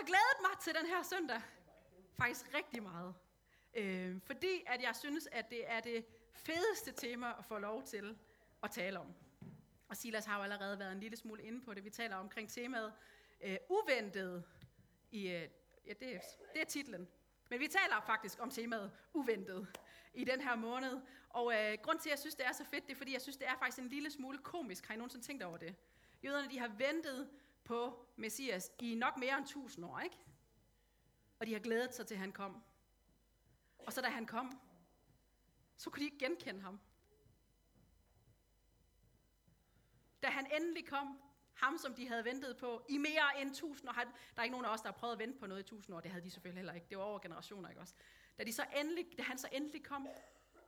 [0.00, 1.42] har glædet mig til den her søndag.
[2.18, 3.14] Faktisk rigtig meget.
[3.74, 8.18] Øh, fordi at jeg synes, at det er det fedeste tema at få lov til
[8.62, 9.14] at tale om.
[9.88, 11.84] Og Silas har jo allerede været en lille smule inde på det.
[11.84, 12.92] Vi taler omkring temaet
[13.40, 14.44] øh, uventet.
[15.10, 15.48] I, øh,
[15.86, 16.20] ja, det, er,
[16.54, 17.08] det er titlen.
[17.50, 19.68] Men vi taler faktisk om temaet uventet
[20.14, 21.00] i den her måned.
[21.28, 23.22] Og øh, grund til, at jeg synes, det er så fedt, det er, fordi jeg
[23.22, 24.86] synes, det er faktisk en lille smule komisk.
[24.86, 25.74] Har I nogensinde tænkt over det?
[26.24, 27.28] Jøderne, de har ventet
[27.64, 30.18] på Messias i nok mere end 1000 år, ikke?
[31.38, 32.62] Og de har glædet sig til, at han kom.
[33.78, 34.60] Og så da han kom,
[35.76, 36.80] så kunne de ikke genkende ham.
[40.22, 41.18] Da han endelig kom,
[41.54, 43.92] ham som de havde ventet på i mere end 1000 år.
[43.92, 44.02] Der
[44.36, 46.00] er ikke nogen af os, der har prøvet at vente på noget i 1000 år.
[46.00, 46.86] Det havde de selvfølgelig heller ikke.
[46.90, 47.94] Det var over generationer, ikke også?
[48.38, 50.08] Da, de så endelig, da han så endelig kom,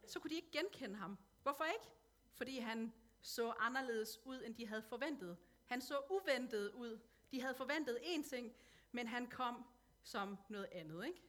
[0.07, 1.19] så kunne de ikke genkende ham.
[1.43, 1.87] Hvorfor ikke?
[2.33, 5.39] Fordi han så anderledes ud, end de havde forventet.
[5.67, 7.01] Han så uventet ud.
[7.31, 8.55] De havde forventet én ting,
[8.93, 9.65] men han kom
[10.03, 11.23] som noget andet, ikke?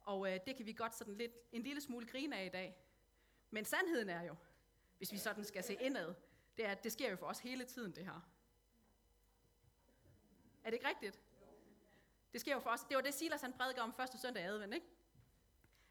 [0.00, 2.76] Og øh, det kan vi godt sådan lidt, en lille smule grine af i dag.
[3.50, 4.36] Men sandheden er jo,
[4.98, 6.14] hvis vi sådan skal se indad,
[6.56, 8.28] det er, at det sker jo for os hele tiden, det her.
[10.64, 11.20] Er det ikke rigtigt?
[12.32, 12.80] Det sker jo for os.
[12.80, 14.86] Det var det, Silas han prædikede om første søndag i advent, ikke?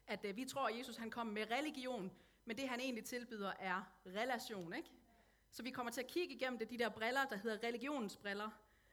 [0.06, 2.12] At øh, vi tror, at Jesus han kom med religion,
[2.44, 4.90] men det han egentlig tilbyder er relation, ikke?
[5.54, 8.50] Så vi kommer til at kigge igennem det, de der briller, der hedder religionens briller,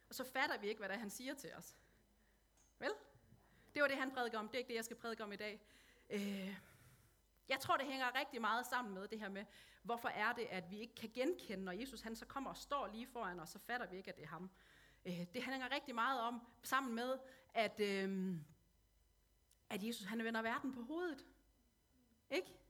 [0.09, 1.77] og så fatter vi ikke, hvad det er, han siger til os.
[2.79, 2.91] Vel?
[3.73, 4.47] Det var det, han prædikede om.
[4.47, 5.61] Det er ikke det, jeg skal prædike om i dag.
[6.09, 6.57] Øh,
[7.49, 9.45] jeg tror, det hænger rigtig meget sammen med det her med,
[9.83, 12.87] hvorfor er det, at vi ikke kan genkende, når Jesus han så kommer og står
[12.87, 14.49] lige foran os, så fatter vi ikke, at det er ham.
[15.05, 17.19] Øh, det hænger rigtig meget om, sammen med,
[17.53, 18.35] at, øh,
[19.69, 21.25] at Jesus han vender verden på hovedet.
[22.29, 22.60] Ikke?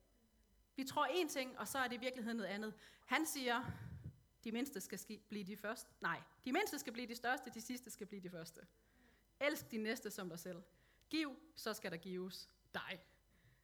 [0.82, 2.74] Vi tror én ting, og så er det i virkeligheden noget andet.
[3.06, 3.64] Han siger,
[4.44, 5.92] de mindste skal blive de første.
[6.00, 8.62] Nej, de mindste skal blive de største, de sidste skal blive de første.
[9.42, 10.64] Elsk din næste som dig selv.
[11.10, 13.06] Giv, så skal der gives dig.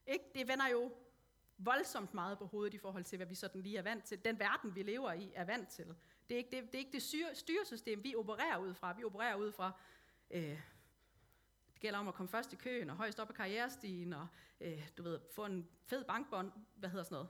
[0.08, 0.26] Ikke?
[0.36, 0.92] Det vender jo
[1.58, 4.26] voldsomt meget på hovedet i forhold til, hvad vi sådan lige er vant til.
[4.26, 5.96] Den verden, vi lever i, er vant til.
[6.30, 8.94] Det er ikke det, det, er ikke det styresystem, vi opererer ud fra.
[8.98, 9.72] Vi opererer ud fra,
[10.32, 10.60] øh,
[11.78, 14.28] det gælder om at komme først i køen, og højst op ad karrierestigen, og
[14.62, 17.30] øh, du ved, få en fed bankbånd, hvad hedder sådan noget?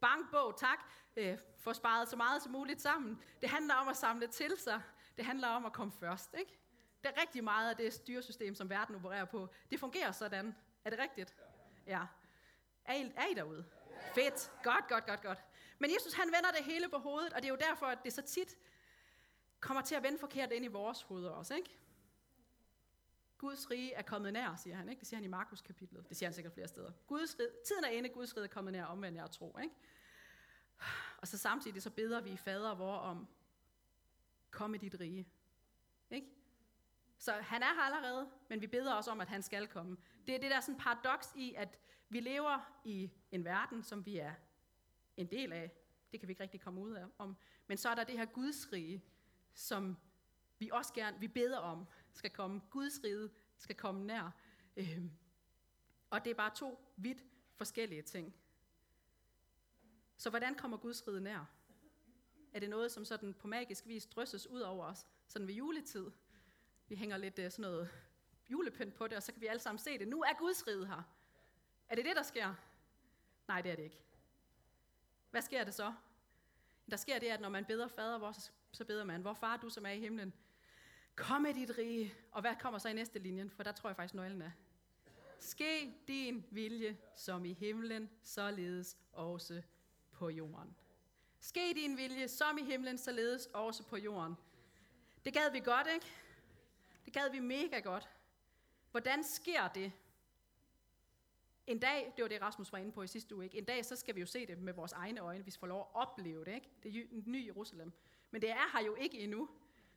[0.00, 0.78] Bankbog, tak.
[1.16, 3.22] Øh, få sparet så meget som muligt sammen.
[3.40, 4.82] Det handler om at samle til sig.
[5.16, 6.58] Det handler om at komme først, ikke?
[7.02, 9.48] Det er rigtig meget af det styresystem, som verden opererer på.
[9.70, 10.54] Det fungerer sådan.
[10.84, 11.36] Er det rigtigt?
[11.86, 12.02] Ja.
[12.84, 13.64] Er I, er I derude?
[14.14, 14.52] Fedt.
[14.62, 15.44] Godt, godt, godt, godt.
[15.78, 18.12] Men Jesus, han vender det hele på hovedet, og det er jo derfor, at det
[18.12, 18.56] så tit
[19.60, 21.78] kommer til at vende forkert ind i vores hoveder også, ikke?
[23.38, 24.88] Guds rige er kommet nær, siger han.
[24.88, 25.00] Ikke?
[25.00, 26.08] Det siger han i Markus kapitlet.
[26.08, 26.92] Det siger han sikkert flere steder.
[27.06, 29.58] Guds rige, tiden er inde, Guds rige er kommet nær, omvendt jeg tro.
[29.62, 29.74] Ikke?
[31.18, 33.28] Og så samtidig så beder vi fader vor om,
[34.50, 35.28] kom i dit rige.
[36.10, 36.26] Ikke?
[37.18, 39.96] Så han er her allerede, men vi beder også om, at han skal komme.
[40.26, 41.78] Det er det der sådan paradoks i, at
[42.08, 44.34] vi lever i en verden, som vi er
[45.16, 45.72] en del af.
[46.12, 47.36] Det kan vi ikke rigtig komme ud af om.
[47.66, 49.04] Men så er der det her Guds rige,
[49.54, 49.96] som
[50.58, 51.86] vi også gerne vi beder om,
[52.18, 52.60] skal komme.
[52.70, 54.30] Guds rige skal komme nær.
[54.76, 55.10] Øhm,
[56.10, 57.24] og det er bare to vidt
[57.56, 58.34] forskellige ting.
[60.16, 61.50] Så hvordan kommer Guds rige nær?
[62.52, 66.10] Er det noget, som sådan på magisk vis drysses ud over os, sådan ved juletid?
[66.88, 67.90] Vi hænger lidt øh, sådan noget
[68.48, 70.08] julepynt på det, og så kan vi alle sammen se det.
[70.08, 71.02] Nu er Guds rige her.
[71.88, 72.54] Er det det, der sker?
[73.48, 74.02] Nej, det er det ikke.
[75.30, 75.94] Hvad sker det så?
[76.90, 79.70] Der sker det, at når man beder fader vores, så beder man, hvor far du
[79.70, 80.34] som er i himlen,
[81.18, 82.14] kom med dit rige.
[82.32, 83.50] Og hvad kommer så i næste linje?
[83.50, 84.50] For der tror jeg faktisk nøglen er.
[85.40, 89.62] Ske din vilje, som i himlen, således også
[90.12, 90.76] på jorden.
[91.40, 94.34] Ske din vilje, som i himlen, således også på jorden.
[95.24, 96.06] Det gad vi godt, ikke?
[97.04, 98.08] Det gad vi mega godt.
[98.90, 99.92] Hvordan sker det?
[101.66, 103.58] En dag, det var det Rasmus var inde på i sidste uge, ikke?
[103.58, 105.66] en dag så skal vi jo se det med vores egne øjne, hvis vi får
[105.66, 106.54] lov at opleve det.
[106.54, 106.68] Ikke?
[106.82, 107.92] Det er nye Jerusalem.
[108.30, 109.48] Men det er her jo ikke endnu.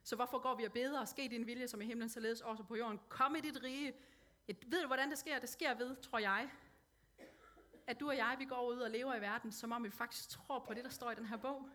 [0.02, 2.62] Så hvorfor går vi og beder, og ske din vilje som i himlen, således også
[2.62, 3.00] på jorden.
[3.08, 3.94] Kom i dit rige.
[4.48, 5.38] Jeg ved du, hvordan det sker?
[5.38, 6.50] Det sker ved, tror jeg,
[7.86, 10.28] at du og jeg, vi går ud og lever i verden, som om vi faktisk
[10.28, 11.68] tror på det, der står i den her bog.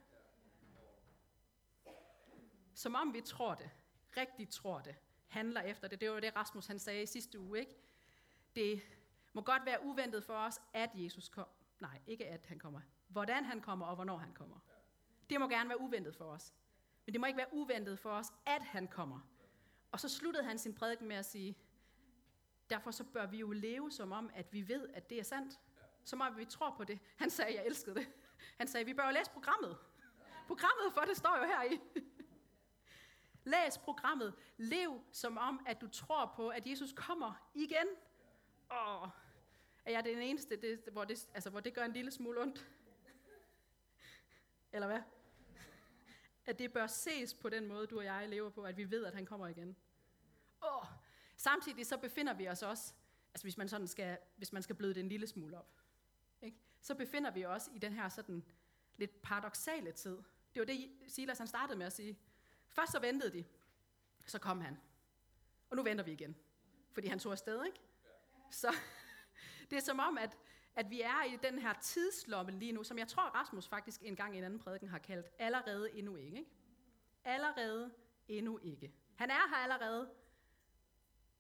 [2.73, 3.69] Som om vi tror det.
[4.17, 4.95] Rigtigt tror det
[5.27, 6.01] handler efter det.
[6.01, 7.59] Det var det, Rasmus han sagde i sidste uge.
[7.59, 7.75] Ikke?
[8.55, 8.81] Det
[9.33, 11.47] må godt være uventet for os, at Jesus kom.
[11.79, 12.81] Nej, ikke at han kommer.
[13.07, 14.59] Hvordan han kommer, og hvornår han kommer.
[15.29, 16.53] Det må gerne være uventet for os.
[17.07, 19.19] Men det må ikke være uventet for os, at han kommer.
[19.91, 21.57] Og så sluttede han sin prædiken med at sige,
[22.69, 25.59] derfor så bør vi jo leve som om, at vi ved, at det er sandt.
[26.03, 26.99] Som om vi tror på det.
[27.17, 28.07] Han sagde, jeg elskede det.
[28.57, 29.77] Han sagde, vi bør jo læse programmet.
[30.47, 31.79] Programmet for det står jo her i.
[33.43, 34.33] Læs programmet.
[34.57, 37.87] Lev som om, at du tror på, at Jesus kommer igen.
[38.71, 39.07] Åh,
[39.85, 42.71] er jeg den eneste, det, hvor, det, altså, hvor det gør en lille smule ondt?
[44.71, 45.01] Eller hvad?
[46.47, 49.05] At det bør ses på den måde, du og jeg lever på, at vi ved,
[49.05, 49.75] at han kommer igen.
[50.63, 50.85] Åh,
[51.37, 52.93] samtidig så befinder vi os også,
[53.33, 55.73] altså hvis man, sådan skal, hvis man skal bløde det en lille smule op,
[56.41, 56.57] ikke?
[56.81, 58.45] så befinder vi os i den her sådan
[58.97, 60.17] lidt paradoxale tid.
[60.53, 62.19] Det var det, Silas han startede med at sige.
[62.67, 63.45] Først så ventede de,
[64.25, 64.77] så kom han.
[65.69, 66.35] Og nu venter vi igen,
[66.91, 67.79] fordi han tog afsted, ikke?
[68.51, 68.75] Så
[69.69, 70.37] det er som om, at,
[70.77, 74.15] at vi er i den her tidslomme lige nu, som jeg tror, Rasmus faktisk en
[74.15, 76.37] gang i en anden prædiken har kaldt, allerede endnu ikke.
[76.37, 76.49] ikke?
[77.23, 77.91] Allerede
[78.27, 78.93] endnu ikke.
[79.15, 80.09] Han er her allerede,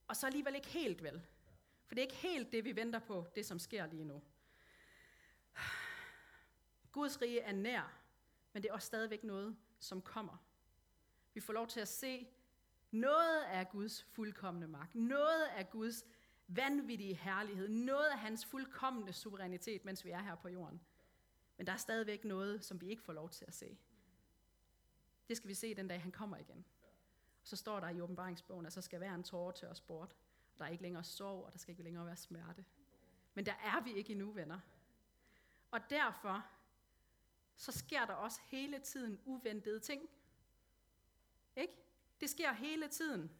[0.07, 1.21] og så alligevel ikke helt vel.
[1.87, 4.21] For det er ikke helt det, vi venter på, det som sker lige nu.
[6.91, 7.99] Guds rige er nær,
[8.53, 10.37] men det er også stadigvæk noget, som kommer.
[11.33, 12.27] Vi får lov til at se
[12.91, 16.05] noget af Guds fuldkommende magt, noget af Guds
[16.47, 20.81] vanvittige herlighed, noget af hans fuldkommende suverænitet, mens vi er her på jorden.
[21.57, 23.77] Men der er stadigvæk noget, som vi ikke får lov til at se.
[25.27, 26.65] Det skal vi se den dag, han kommer igen.
[27.41, 30.15] Og så står der i åbenbaringsbogen, at så skal være en tårer til os bort.
[30.53, 32.65] Og Der er ikke længere sorg, og der skal ikke længere være smerte.
[33.33, 34.59] Men der er vi ikke endnu, venner.
[35.71, 36.45] Og derfor,
[37.55, 40.09] så sker der også hele tiden uventede ting.
[41.55, 41.73] Ikke?
[42.21, 43.31] Det sker hele tiden.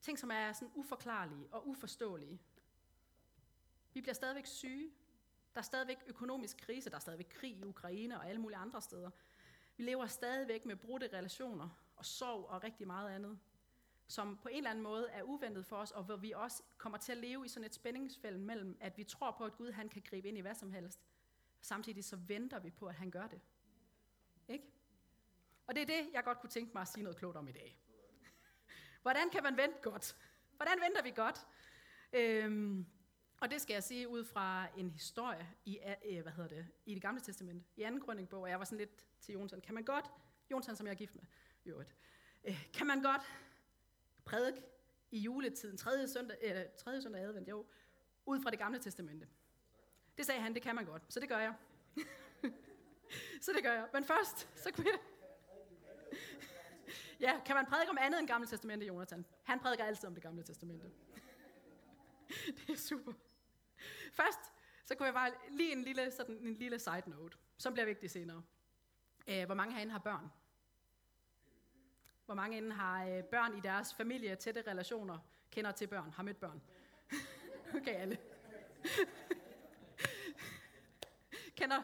[0.00, 2.40] Ting, som er sådan uforklarlige og uforståelige.
[3.92, 4.90] Vi bliver stadigvæk syge.
[5.54, 6.90] Der er stadigvæk økonomisk krise.
[6.90, 9.10] Der er stadigvæk krig i Ukraine og alle mulige andre steder.
[9.76, 13.38] Vi lever stadigvæk med brudte relationer og sorg og rigtig meget andet,
[14.06, 16.98] som på en eller anden måde er uventet for os, og hvor vi også kommer
[16.98, 19.88] til at leve i sådan et spændingsfelt mellem, at vi tror på, at Gud han
[19.88, 21.00] kan gribe ind i hvad som helst.
[21.60, 23.40] Samtidig så venter vi på, at han gør det.
[24.48, 24.64] Ikke?
[25.66, 27.52] Og det er det, jeg godt kunne tænke mig at sige noget klogt om i
[27.52, 27.78] dag.
[29.02, 30.16] Hvordan kan man vente godt?
[30.56, 31.46] Hvordan venter vi godt?
[32.12, 32.86] Øhm,
[33.40, 36.94] og det skal jeg sige ud fra en historie i, øh, hvad hedder det, i
[36.94, 39.84] det gamle testament, i anden grønningbog, og jeg var sådan lidt til Jonsson, kan man
[39.84, 40.10] godt,
[40.50, 41.24] Jonsson som jeg er gift med,
[41.66, 41.84] jo
[42.44, 43.22] øh, kan man godt
[44.24, 44.62] prædike
[45.10, 47.66] i juletiden, tredje søndag, øh, tredje søndag advent, jo,
[48.26, 49.28] ud fra det gamle testamente.
[50.18, 51.54] Det sagde han, det kan man godt, så det gør jeg.
[53.44, 53.88] så det gør jeg.
[53.92, 54.98] Men først, så kunne jeg,
[57.20, 59.26] Ja, kan man prædike om andet end Gamle Testamente, Jonathan?
[59.44, 60.86] Han prædiker altid om det Gamle Testamente.
[62.56, 63.12] det er super.
[64.12, 64.38] Først,
[64.84, 68.10] så kunne jeg bare lige en lille, sådan en lille side note, som bliver vigtig
[68.10, 68.42] senere.
[69.26, 70.30] Æh, hvor mange herinde har børn?
[72.24, 75.18] Hvor mange herinde har øh, børn i deres familie, tætte relationer,
[75.50, 76.62] kender til børn, har mødt børn?
[77.76, 78.18] okay, alle.
[81.58, 81.82] kender,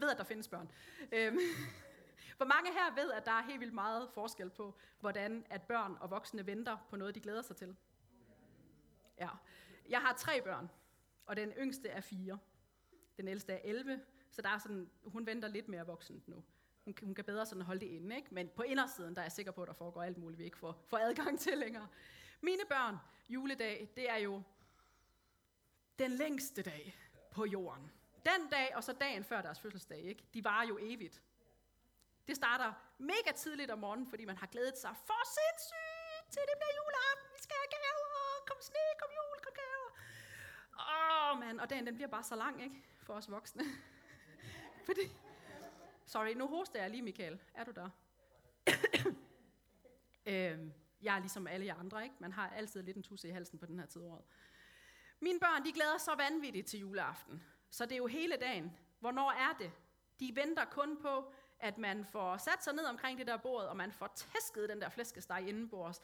[0.00, 0.70] ved, at der findes børn.
[1.12, 1.38] Øhm,
[2.36, 5.96] for mange her ved, at der er helt vildt meget forskel på, hvordan at børn
[6.00, 7.76] og voksne venter på noget, de glæder sig til?
[9.18, 9.28] Ja.
[9.88, 10.70] Jeg har tre børn,
[11.26, 12.38] og den yngste er fire.
[13.16, 14.00] Den ældste er 11,
[14.30, 16.44] så der er sådan, hun venter lidt mere voksent nu.
[16.84, 18.34] Hun, hun kan bedre sådan holde det inde, ikke?
[18.34, 20.58] men på indersiden der er jeg sikker på, at der foregår alt muligt, vi ikke
[20.58, 21.88] får, får adgang til længere.
[22.40, 22.96] Mine børn,
[23.28, 24.42] juledag, det er jo
[25.98, 26.96] den længste dag
[27.30, 27.90] på jorden.
[28.24, 30.24] Den dag, og så dagen før deres fødselsdag, ikke?
[30.34, 31.22] de var jo evigt.
[32.28, 36.56] Det starter mega tidligt om morgenen, fordi man har glædet sig for sindssygt til det
[36.60, 37.28] bliver juleaften.
[37.36, 38.44] Vi skal have gaver.
[38.48, 39.90] Kom sne, kom jul, kom gaver.
[40.80, 41.60] Åh, oh, mand.
[41.60, 42.76] Og dagen den bliver bare så lang, ikke?
[43.02, 43.64] For os voksne.
[44.86, 45.04] fordi...
[46.06, 47.40] Sorry, nu hoster jeg lige, Michael.
[47.54, 47.90] Er du der?
[50.32, 52.16] øhm, jeg er ligesom alle jer andre, ikke?
[52.18, 54.24] Man har altid lidt en tusse i halsen på den her tid af året.
[55.20, 57.42] Mine børn, de glæder sig vanvittigt til juleaften.
[57.70, 58.76] Så det er jo hele dagen.
[59.00, 59.72] Hvornår er det?
[60.20, 63.76] De venter kun på, at man får sat sig ned omkring det der bord, og
[63.76, 66.00] man får tæsket den der flæskesteg indenbords.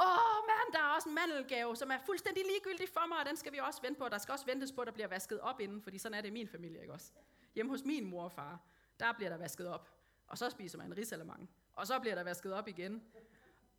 [0.00, 3.26] Åh, oh, mand, der er også en mandelgave, som er fuldstændig ligegyldig for mig, og
[3.26, 4.08] den skal vi også vente på.
[4.08, 6.28] Der skal også ventes på, at der bliver vasket op inden, fordi sådan er det
[6.28, 7.12] i min familie, ikke også?
[7.54, 8.60] Hjemme hos min mor og far,
[9.00, 9.88] der bliver der vasket op.
[10.26, 11.50] Og så spiser man en risalemang.
[11.72, 13.02] Og så bliver der vasket op igen.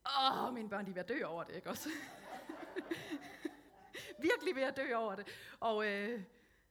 [0.05, 1.89] Åh, oh, mine børn, de er ved at dø over det, ikke også?
[4.19, 5.27] Virkelig ved at dø over det.
[5.59, 6.23] Og øh,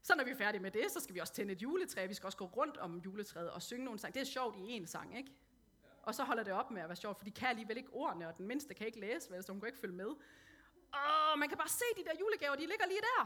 [0.07, 2.07] så når vi er færdige med det, så skal vi også tænde et juletræ.
[2.07, 4.15] Vi skal også gå rundt om juletræet og synge nogle sang.
[4.15, 5.33] Det er sjovt i én sang, ikke?
[6.03, 8.29] Og så holder det op med at være sjovt, for de kan alligevel ikke ordene,
[8.29, 10.07] og den mindste kan ikke læse, vel, så hun kan ikke følge med.
[10.95, 13.23] Åh, man kan bare se de der julegaver, de ligger lige der.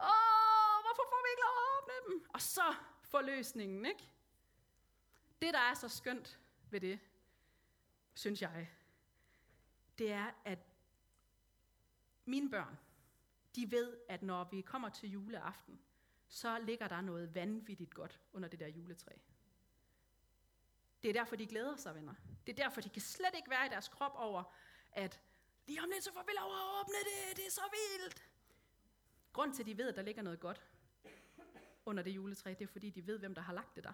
[0.00, 2.30] Åh, hvorfor får vi ikke lov at åbne dem?
[2.34, 4.10] Og så forløsningen, ikke?
[5.42, 6.38] Det, der er så skønt
[6.70, 7.00] ved det,
[8.14, 8.70] synes jeg,
[9.98, 10.58] det er, at
[12.24, 12.78] mine børn,
[13.56, 15.80] de ved, at når vi kommer til juleaften,
[16.30, 19.12] så ligger der noget vanvittigt godt under det der juletræ.
[21.02, 22.14] Det er derfor, de glæder sig, venner.
[22.46, 24.42] Det er derfor, de kan slet ikke være i deres krop over,
[24.92, 25.20] at
[25.66, 28.28] lige om lidt, så får vi lov at åbne det, det er så vildt.
[29.32, 30.66] Grund til, at de ved, at der ligger noget godt
[31.86, 33.92] under det juletræ, det er fordi, de ved, hvem der har lagt det der.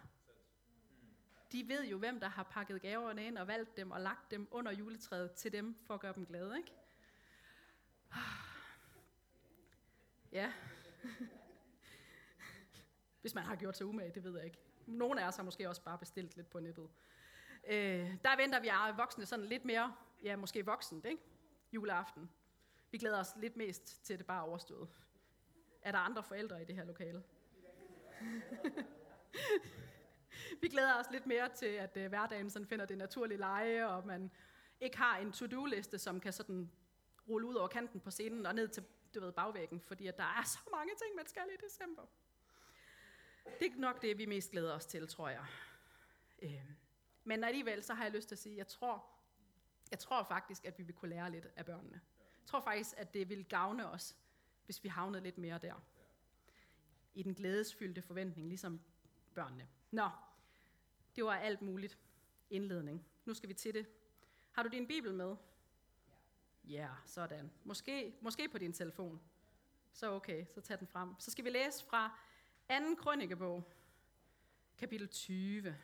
[1.53, 4.49] De ved jo, hvem der har pakket gaverne ind og valgt dem og lagt dem
[4.51, 6.73] under juletræet til dem for at gøre dem glade, ikke?
[10.33, 10.53] Ja.
[13.27, 14.59] Hvis man har gjort sig umage, det ved jeg ikke.
[14.87, 16.89] Nogle af os har måske også bare bestilt lidt på nettet.
[17.69, 21.23] Øh, der venter vi er voksne sådan lidt mere, ja, måske voksent, ikke?
[21.73, 22.31] Juleaften.
[22.91, 24.89] Vi glæder os lidt mest til, at det bare er overstået.
[25.83, 27.23] Er der andre forældre i det her lokale?
[30.63, 34.07] vi glæder os lidt mere til, at øh, hverdagen sådan finder det naturlige leje, og
[34.07, 34.31] man
[34.81, 36.71] ikke har en to-do-liste, som kan sådan
[37.29, 40.25] rulle ud over kanten på scenen og ned til du ved, bagvæggen, fordi at der
[40.39, 42.03] er så mange ting, man skal i december.
[43.61, 45.47] Det er nok det, vi mest glæder os til, tror jeg.
[46.43, 46.71] Øh,
[47.25, 49.05] men alligevel, så har jeg lyst til at sige, jeg tror,
[49.91, 52.01] jeg tror faktisk, at vi vil kunne lære lidt af børnene.
[52.41, 54.17] Jeg tror faktisk, at det vil gavne os,
[54.65, 55.75] hvis vi havnede lidt mere der.
[57.15, 58.81] I den glædesfyldte forventning, ligesom
[59.35, 59.69] børnene.
[59.91, 60.09] Nå,
[61.17, 61.99] det var alt muligt
[62.51, 63.07] indledning.
[63.25, 63.87] Nu skal vi til det.
[64.53, 65.37] Har du din bibel med?
[66.65, 67.51] Ja, yeah, sådan.
[67.65, 69.21] Måske, måske på din telefon.
[69.93, 71.15] Så okay, så tag den frem.
[71.19, 72.19] Så skal vi læse fra
[72.69, 73.65] anden krønikebog,
[74.79, 75.63] kapitel 20.
[75.63, 75.77] Det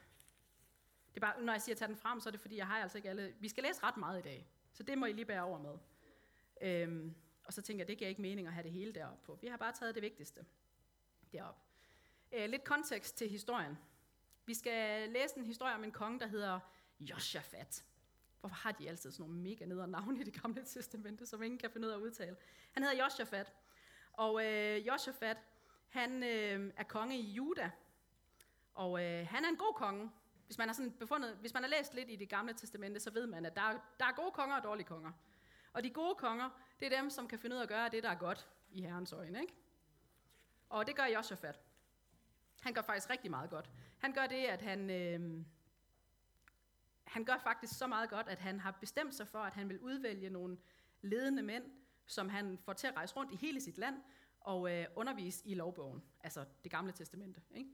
[1.16, 2.78] er bare, når jeg siger, at tage den frem, så er det fordi, jeg har
[2.78, 3.34] altså ikke alle...
[3.40, 5.78] Vi skal læse ret meget i dag, så det må I lige bære over med.
[6.60, 9.38] Øhm, og så tænker jeg, det giver ikke mening at have det hele deroppe på.
[9.42, 10.44] Vi har bare taget det vigtigste
[11.32, 11.60] deroppe.
[12.32, 13.78] Øh, lidt kontekst til historien.
[14.46, 16.60] Vi skal læse en historie om en konge, der hedder
[17.00, 17.84] Josafat.
[18.40, 21.58] Hvorfor har de altid sådan nogle mega nedre navne i det gamle testamente, som ingen
[21.58, 22.36] kan finde ud af at udtale?
[22.72, 23.52] Han hedder Josafat.
[24.12, 25.36] Og øh, Josafat,
[25.92, 27.70] han øh, er konge i Juda.
[28.75, 30.11] Og øh, han er en god konge.
[30.46, 33.11] Hvis man, har sådan befundet, hvis man har læst lidt i det gamle testamente, så
[33.11, 33.62] ved man, at der
[33.99, 35.12] der er gode konger og dårlige konger.
[35.72, 38.02] Og de gode konger, det er dem, som kan finde ud af at gøre det,
[38.02, 39.40] der er godt i Herrens øjne.
[39.40, 39.54] Ikke?
[40.68, 41.61] Og det gør Josafat.
[42.61, 43.70] Han gør faktisk rigtig meget godt.
[43.99, 45.44] Han gør det, at han, øh,
[47.04, 49.80] han gør faktisk så meget godt, at han har bestemt sig for, at han vil
[49.80, 50.58] udvælge nogle
[51.02, 51.64] ledende mænd,
[52.06, 54.02] som han får til at rejse rundt i hele sit land
[54.44, 57.40] og øh, undervise i lovbogen, altså det gamle testamente.
[57.54, 57.70] Ikke?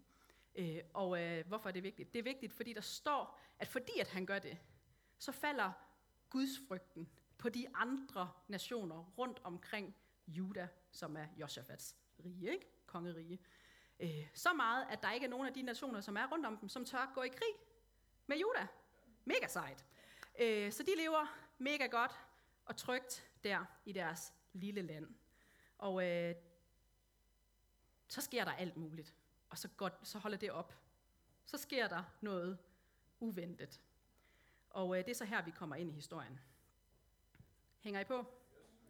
[0.55, 2.13] Øh, og øh, hvorfor er det vigtigt?
[2.13, 4.59] Det er vigtigt, fordi der står, at fordi at han gør det,
[5.19, 5.73] så falder
[6.31, 7.09] gudsfrygten
[7.39, 9.97] på de andre nationer rundt omkring
[10.27, 12.67] Juda, som er Josafats rige, ikke?
[12.87, 13.39] kongerige.
[14.01, 16.57] Øh, så meget, at der ikke er nogen af de nationer, som er rundt om
[16.57, 17.55] dem, som tør gå i krig
[18.27, 18.67] med Juda.
[19.25, 19.85] Mega sejt.
[20.39, 21.27] Øh, så de lever
[21.59, 22.13] mega godt
[22.65, 25.15] og trygt der i deres lille land.
[25.79, 26.35] Og øh,
[28.09, 29.15] så sker der alt muligt.
[29.49, 30.75] Og så, går, så holder det op.
[31.45, 32.59] Så sker der noget
[33.21, 33.81] uventet.
[34.71, 36.41] Og øh, det er så her, vi kommer ind i historien.
[37.81, 38.27] Hænger I på?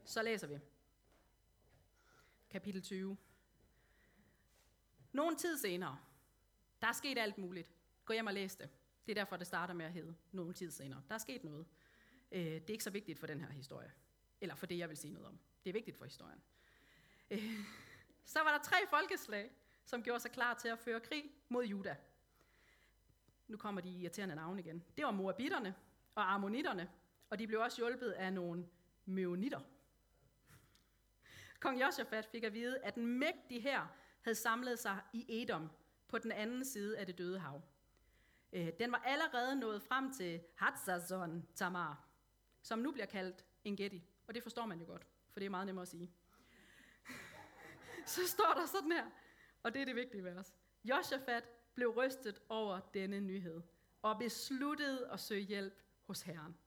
[0.05, 0.59] Så læser vi.
[2.51, 3.17] Kapitel 20.
[5.13, 5.99] Nogen tid senere,
[6.81, 7.73] der er sket alt muligt.
[8.05, 8.71] Gå hjem og læs det.
[9.07, 11.03] Det er derfor, det starter med at hedde nogen tid senere.
[11.09, 11.67] Der er sket noget.
[12.33, 13.93] Øh, det er ikke så vigtigt for den her historie.
[14.41, 15.39] Eller for det, jeg vil sige noget om.
[15.65, 16.43] Det er vigtigt for historien.
[17.31, 17.59] Øh,
[18.29, 19.51] så var der tre folkeslag,
[19.85, 21.97] som gjorde sig klar til at føre krig mod Juda.
[23.47, 24.85] Nu kommer de irriterende navne igen.
[24.97, 25.75] Det var Moabitterne
[26.15, 26.91] og Ammonitterne,
[27.31, 28.69] og de blev også hjulpet af nogle
[29.05, 29.61] Meonitter.
[31.61, 33.87] Kong Josafat fik at vide, at en mægtig her
[34.23, 35.71] havde samlet sig i Edom
[36.09, 37.63] på den anden side af det døde hav.
[38.53, 42.05] Øh, den var allerede nået frem til Hatzazon Tamar,
[42.63, 44.05] som nu bliver kaldt Engedi.
[44.27, 46.13] Og det forstår man jo godt, for det er meget nemmere at sige.
[48.09, 49.07] Så står der sådan her,
[49.63, 50.55] og det er det vigtige vers.
[50.85, 53.63] Josafat blev rystet over denne nyhed,
[54.03, 56.59] og besluttede at søge hjælp hos Herren.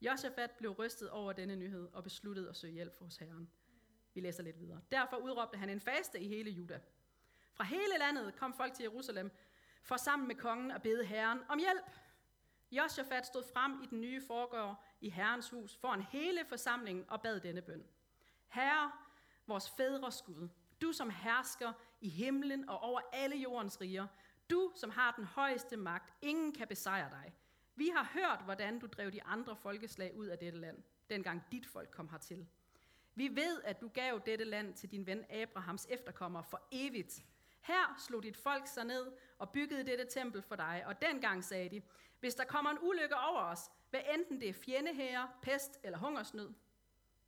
[0.00, 3.50] Josafat blev rystet over denne nyhed og besluttede at søge hjælp hos Herren.
[4.14, 4.80] Vi læser lidt videre.
[4.92, 6.80] Derfor udråbte han en faste i hele Juda.
[7.52, 9.30] Fra hele landet kom folk til Jerusalem
[9.82, 11.90] for sammen med kongen at bede Herren om hjælp.
[12.70, 17.40] Josafat stod frem i den nye forgård i Herrens hus foran hele forsamlingen og bad
[17.40, 17.84] denne bøn.
[18.48, 18.92] Herre,
[19.52, 20.48] vores fædres Gud,
[20.82, 24.06] du som hersker i himlen og over alle jordens riger,
[24.50, 27.34] du som har den højeste magt, ingen kan besejre dig.
[27.76, 31.66] Vi har hørt, hvordan du drev de andre folkeslag ud af dette land, dengang dit
[31.66, 32.46] folk kom hertil.
[33.14, 37.24] Vi ved, at du gav dette land til din ven Abrahams efterkommere for evigt.
[37.60, 41.68] Her slog dit folk sig ned og byggede dette tempel for dig, og dengang sagde
[41.68, 41.82] de,
[42.20, 46.52] hvis der kommer en ulykke over os, hvad enten det er fjendehære, pest eller hungersnød,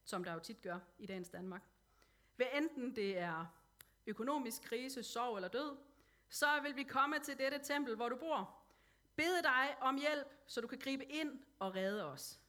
[0.04, 1.62] som der jo tit gør i dagens Danmark,
[2.36, 3.46] hvad enten det er
[4.06, 5.76] økonomisk krise, sorg eller død,
[6.28, 8.58] så vil vi komme til dette tempel, hvor du bor.
[9.16, 12.40] bede dig om hjælp, så du kan gribe ind og redde os.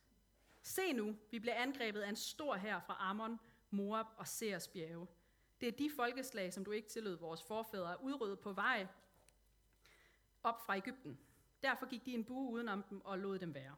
[0.62, 3.40] Se nu, vi bliver angrebet af en stor her fra Ammon,
[3.70, 5.08] Moab og Seers bjerge.
[5.62, 8.88] Det er de folkeslag, som du ikke tillod vores forfædre at udrydde på vej
[10.44, 11.20] op fra Ægypten.
[11.64, 13.76] Derfor gik de en bue udenom dem og lod dem være.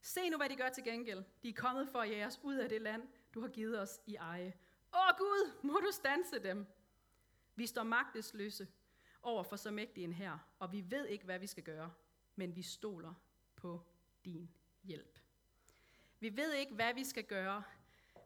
[0.00, 1.24] Se nu, hvad de gør til gengæld.
[1.42, 4.00] De er kommet for at jage os ud af det land, du har givet os
[4.06, 4.54] i eje.
[4.94, 6.66] Åh Gud, må du stanse dem.
[7.54, 8.68] Vi står magtesløse
[9.22, 11.92] over for så mægtig en her, og vi ved ikke, hvad vi skal gøre,
[12.36, 13.14] men vi stoler
[13.56, 13.80] på
[14.24, 14.50] din
[14.82, 15.18] hjælp.
[16.20, 17.62] Vi ved ikke, hvad vi skal gøre,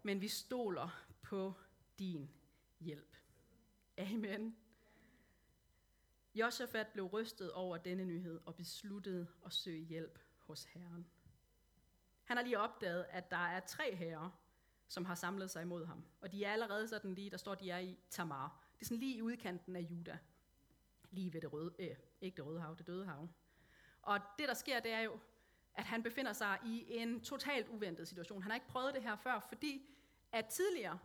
[0.02, 1.52] men vi stoler på
[1.98, 2.30] din
[2.80, 3.16] hjælp.
[3.98, 4.56] Amen.
[6.34, 11.06] Josafat blev rystet over denne nyhed og besluttede at søge hjælp hos Herren.
[12.24, 14.30] Han har lige opdaget, at der er tre herrer,
[14.88, 16.04] som har samlet sig imod ham.
[16.20, 18.64] Og de er allerede sådan lige, der står, de er i Tamar.
[18.74, 20.18] Det er sådan lige i udkanten af Juda.
[21.10, 23.28] Lige ved det røde, øh, ikke det røde hav, det døde hav.
[24.02, 25.18] Og det, der sker, det er jo,
[25.74, 28.42] at han befinder sig i en totalt uventet situation.
[28.42, 29.90] Han har ikke prøvet det her før, fordi
[30.32, 30.98] at tidligere,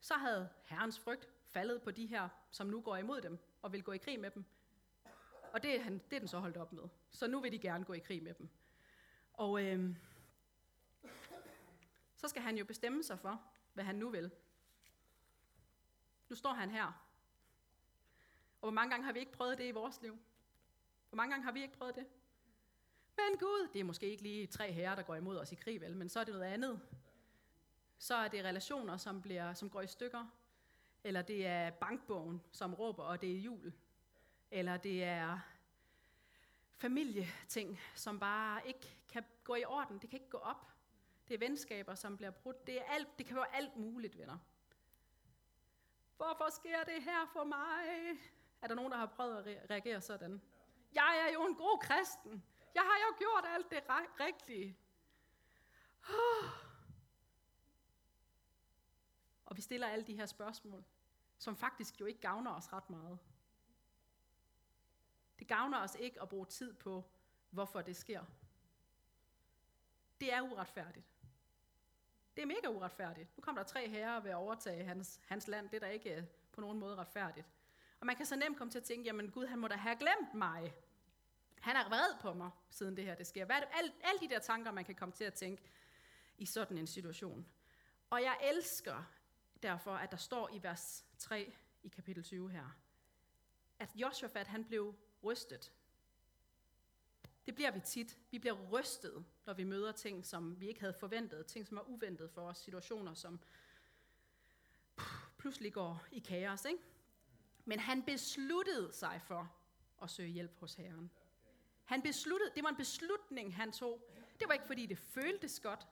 [0.00, 3.82] så havde herrens frygt faldet på de her, som nu går imod dem og vil
[3.82, 4.44] gå i krig med dem.
[5.52, 6.82] Og det er, han, det er den så holdt op med.
[7.10, 8.48] Så nu vil de gerne gå i krig med dem.
[9.32, 9.96] Og øh,
[12.20, 13.42] så skal han jo bestemme sig for,
[13.74, 14.30] hvad han nu vil.
[16.28, 16.84] Nu står han her.
[18.60, 20.18] Og hvor mange gange har vi ikke prøvet det i vores liv?
[21.08, 22.06] Hvor mange gange har vi ikke prøvet det?
[23.16, 25.80] Men Gud, det er måske ikke lige tre herrer, der går imod os i krig,
[25.80, 25.96] vel?
[25.96, 26.80] men så er det noget andet.
[27.98, 30.26] Så er det relationer, som, bliver, som går i stykker.
[31.04, 33.72] Eller det er bankbogen, som råber, og det er jul.
[34.50, 35.38] Eller det er
[36.76, 39.98] familieting, som bare ikke kan gå i orden.
[39.98, 40.70] Det kan ikke gå op.
[41.30, 42.66] Det er venskaber, som bliver brudt.
[42.66, 44.38] Det, er alt, det kan være alt muligt, venner.
[46.16, 48.18] Hvorfor sker det her for mig?
[48.62, 50.42] Er der nogen, der har prøvet at reagere sådan?
[50.92, 52.44] Jeg er jo en god kristen.
[52.74, 53.82] Jeg har jo gjort alt det
[54.20, 54.78] rigtige.
[59.46, 60.84] Og vi stiller alle de her spørgsmål,
[61.38, 63.18] som faktisk jo ikke gavner os ret meget.
[65.38, 67.04] Det gavner os ikke at bruge tid på,
[67.50, 68.24] hvorfor det sker.
[70.20, 71.19] Det er uretfærdigt.
[72.40, 73.36] Det er mega uretfærdigt.
[73.36, 75.68] Nu kommer der tre herrer ved at overtage hans, hans land.
[75.68, 76.22] Det er da ikke øh,
[76.52, 77.46] på nogen måde retfærdigt.
[78.00, 79.96] Og man kan så nemt komme til at tænke, jamen Gud, han må da have
[79.96, 80.74] glemt mig.
[81.60, 83.44] Han er vred på mig, siden det her det sker.
[83.44, 83.68] Hvad er det?
[83.72, 85.62] Alle, alle de der tanker, man kan komme til at tænke
[86.38, 87.46] i sådan en situation.
[88.10, 89.04] Og jeg elsker
[89.62, 92.76] derfor, at der står i vers 3 i kapitel 20 her,
[93.78, 95.72] at Joshua, han blev rystet.
[97.46, 98.18] Det bliver vi tit.
[98.30, 101.88] Vi bliver rystet, når vi møder ting, som vi ikke havde forventet, ting, som er
[101.88, 103.40] uventet for os, situationer, som
[105.38, 106.64] pludselig går i kaos.
[106.64, 106.82] Ikke?
[107.64, 109.54] Men han besluttede sig for
[110.02, 111.10] at søge hjælp hos Herren.
[111.84, 114.10] Han besluttede, det var en beslutning, han tog.
[114.40, 115.86] Det var ikke, fordi det føltes godt.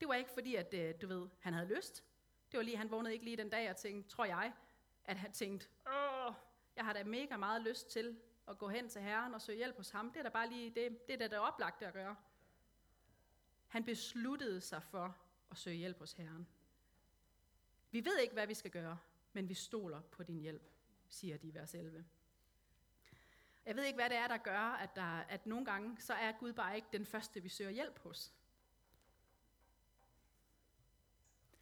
[0.00, 2.04] Det var ikke, fordi, at, øh, du ved, han havde lyst.
[2.52, 4.52] Det var lige, han vågnede ikke lige den dag og tænkte, tror jeg,
[5.04, 6.34] at han tænkte, åh,
[6.76, 9.76] jeg har da mega meget lyst til at gå hen til Herren og søge hjælp
[9.76, 10.10] hos ham.
[10.10, 12.16] Det er da bare lige det, det er da det oplagte at gøre.
[13.68, 15.16] Han besluttede sig for
[15.50, 16.46] at søge hjælp hos Herren.
[17.90, 18.98] Vi ved ikke, hvad vi skal gøre,
[19.32, 20.70] men vi stoler på din hjælp,
[21.08, 22.04] siger de i vers 11.
[23.66, 26.32] Jeg ved ikke, hvad det er, der gør, at, der, at nogle gange, så er
[26.32, 28.32] Gud bare ikke den første, vi søger hjælp hos.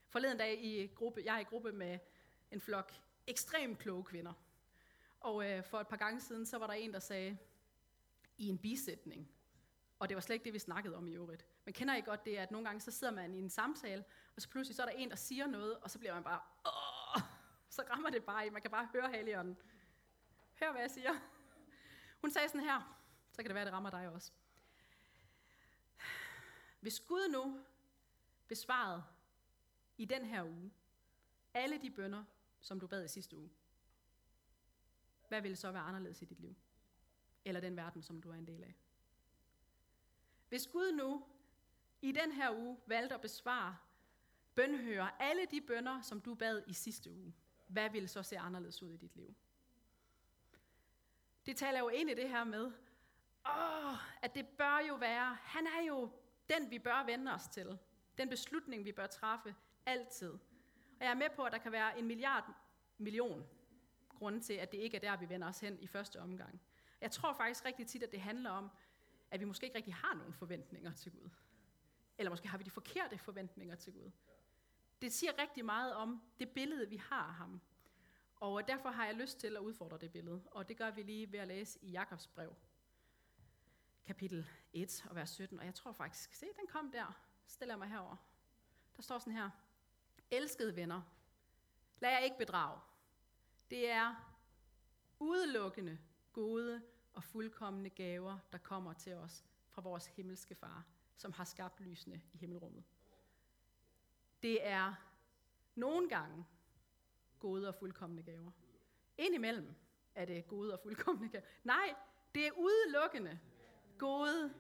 [0.09, 1.99] Forleden dag i gruppe, jeg er i gruppe med
[2.51, 2.93] en flok
[3.27, 4.33] ekstremt kloge kvinder.
[5.25, 7.39] Og øh, for et par gange siden, så var der en, der sagde
[8.39, 9.29] i en bisætning,
[9.99, 11.47] og det var slet ikke det, vi snakkede om i øvrigt.
[11.65, 14.05] Men kender I godt det, at nogle gange så sidder man i en samtale,
[14.37, 16.41] og så pludselig så er der en, der siger noget, og så bliver man bare,
[16.67, 17.23] Åh!
[17.69, 18.51] så rammer det bare i.
[18.51, 19.57] Man kan bare høre Helion.
[20.61, 21.13] Hør, hvad jeg siger.
[22.21, 23.01] Hun sagde sådan her,
[23.33, 24.33] så kan det være, at det rammer dig også.
[26.81, 27.61] Hvis Gud nu
[28.49, 29.05] besvarede
[29.97, 30.73] i den her uge
[31.55, 32.25] alle de bønder,
[32.61, 33.51] som du bad i sidste uge,
[35.29, 36.57] hvad ville så være anderledes i dit liv?
[37.45, 38.75] Eller den verden, som du er en del af?
[40.49, 41.27] Hvis Gud nu
[42.03, 43.77] i den her uge valgte at besvare,
[44.55, 47.35] bønhører alle de bønder, som du bad i sidste uge,
[47.67, 49.35] hvad ville så se anderledes ud i dit liv?
[51.47, 52.73] Det taler jo ind i det her med,
[53.47, 56.11] åh, at det bør jo være, han er jo
[56.49, 57.79] den, vi bør vende os til.
[58.19, 59.55] Den beslutning, vi bør træffe
[59.87, 60.33] altid.
[60.99, 62.53] Og jeg er med på, at der kan være en milliard
[62.99, 63.47] million
[64.15, 66.61] grunde til, at det ikke er der, vi vender os hen i første omgang.
[67.01, 68.71] Jeg tror faktisk rigtig tit, at det handler om,
[69.31, 71.31] at vi måske ikke rigtig har nogen forventninger til Gud.
[72.19, 74.11] Eller måske har vi de forkerte forventninger til Gud.
[75.03, 77.61] Det siger rigtig meget om det billede, vi har af ham.
[78.37, 81.33] Og derfor har jeg lyst til at udfordre det billede, og det gør vi lige
[81.33, 82.55] ved at læse i Jakobs brev.
[84.07, 87.21] kapitel 1 og vers 17, og jeg tror faktisk, se, den kom der.
[87.47, 88.17] Stiller jeg mig herover.
[88.97, 89.51] Der står sådan her.
[90.31, 91.03] Elskede venner,
[91.99, 92.81] lad jer ikke bedrage.
[93.71, 94.15] Det er
[95.19, 95.99] udelukkende
[96.33, 100.85] gode og fuldkommende gaver, der kommer til os fra vores himmelske far,
[101.17, 102.85] som har skabt lysene i himmelrummet.
[104.43, 104.95] Det er
[105.75, 106.45] nogle gange
[107.39, 108.51] gode og fuldkommende gaver.
[109.19, 109.75] Indimellem
[110.15, 111.45] er det gode og fuldkommende gaver.
[111.65, 111.95] Nej,
[112.35, 113.39] det er udelukkende
[113.99, 114.55] gode.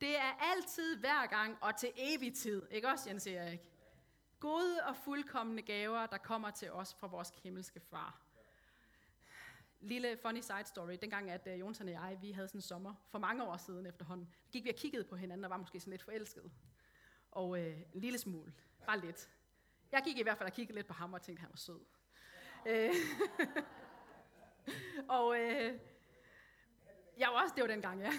[0.00, 2.66] Det er altid, hver gang og til evig tid.
[2.70, 3.60] Ikke også, Jens Erik?
[4.40, 8.20] Gode og fuldkommende gaver, der kommer til os fra vores himmelske far.
[9.82, 10.92] Lille funny side story.
[11.02, 13.56] Dengang, at øh, uh, Jonsen og jeg, vi havde sådan en sommer for mange år
[13.56, 16.50] siden efterhånden, gik vi og kiggede på hinanden og var måske sådan lidt forelskede.
[17.30, 18.52] Og uh, en lille smule.
[18.86, 19.30] Bare lidt.
[19.92, 21.56] Jeg gik i hvert fald og kiggede lidt på ham og tænkte, at han var
[21.56, 21.80] sød.
[22.66, 22.96] Uh,
[25.16, 25.78] og uh,
[27.18, 28.12] jeg var også, det var dengang, ja.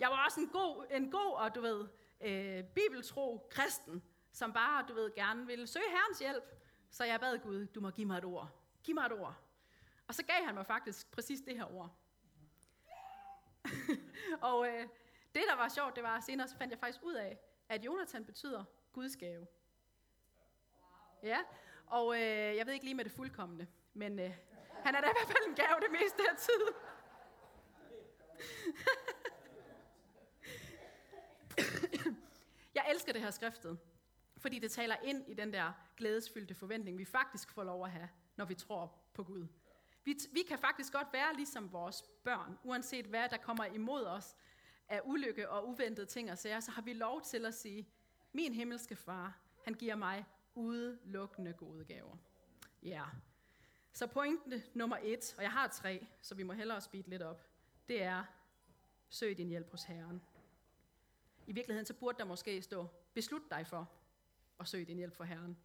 [0.00, 1.88] Jeg var også en god, en god og du ved,
[2.20, 4.02] øh, bibeltro kristen,
[4.32, 6.44] som bare, du ved, gerne ville søge Herrens hjælp.
[6.90, 8.48] Så jeg bad Gud, du må give mig et ord.
[8.84, 9.34] Giv mig et ord.
[10.12, 11.90] Og så gav han mig faktisk præcis det her ord.
[14.50, 14.88] og øh,
[15.34, 17.84] det, der var sjovt, det var, at senere så fandt jeg faktisk ud af, at
[17.84, 19.46] Jonathan betyder Guds gave.
[21.22, 21.38] Ja,
[21.86, 24.30] og øh, jeg ved ikke lige med det fuldkommende, men øh,
[24.84, 26.74] han er da i hvert fald en gave det meste af tiden.
[32.74, 33.78] jeg elsker det her skriftet,
[34.36, 38.08] fordi det taler ind i den der glædesfyldte forventning, vi faktisk får lov at have,
[38.36, 39.46] når vi tror på Gud.
[40.04, 44.36] Vi, vi kan faktisk godt være ligesom vores børn, uanset hvad der kommer imod os
[44.88, 47.88] af ulykke og uventede ting og sager, så har vi lov til at sige,
[48.32, 52.16] min himmelske far, han giver mig udelukkende gode gaver.
[52.82, 52.88] Ja.
[52.88, 53.06] Yeah.
[53.92, 57.46] Så pointe nummer et, og jeg har tre, så vi må hellere speede lidt op,
[57.88, 58.24] det er,
[59.08, 60.22] søg din hjælp hos Herren.
[61.46, 63.90] I virkeligheden så burde der måske stå, beslut dig for
[64.60, 65.58] at søge din hjælp for Herren.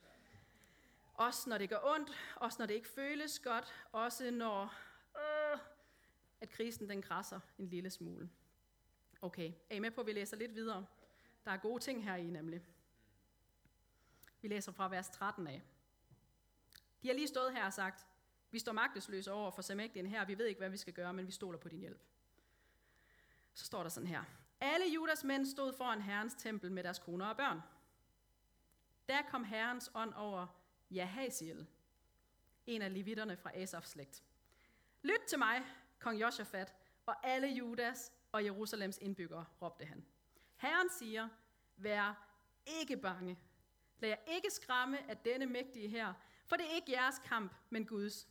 [1.17, 4.73] Også når det gør ondt, også når det ikke føles godt, også når
[5.15, 5.60] øh,
[6.41, 8.30] at krisen den krasser en lille smule.
[9.21, 10.86] Okay, er I med på, at vi læser lidt videre?
[11.45, 12.62] Der er gode ting her i nemlig.
[14.41, 15.62] Vi læser fra vers 13 af.
[17.01, 18.06] De har lige stået her og sagt,
[18.51, 21.27] vi står magtesløse over for Samægdien her, vi ved ikke, hvad vi skal gøre, men
[21.27, 22.01] vi stoler på din hjælp.
[23.53, 24.23] Så står der sådan her.
[24.60, 27.62] Alle Judas mænd stod foran Herrens tempel med deres koner og børn.
[29.10, 30.47] Der kom Herrens ånd over
[30.91, 31.67] Jahaziel,
[32.65, 34.23] en af levitterne fra Asafs slægt.
[35.02, 35.63] Lyt til mig,
[36.00, 36.73] kong Josafat,
[37.06, 40.06] og alle Judas og Jerusalems indbyggere, råbte han.
[40.56, 41.30] Herren siger,
[41.78, 42.34] vær
[42.65, 43.39] ikke bange.
[44.00, 46.13] Lad jer ikke skræmme af denne mægtige her,
[46.45, 48.28] for det er ikke jeres kamp, men Guds.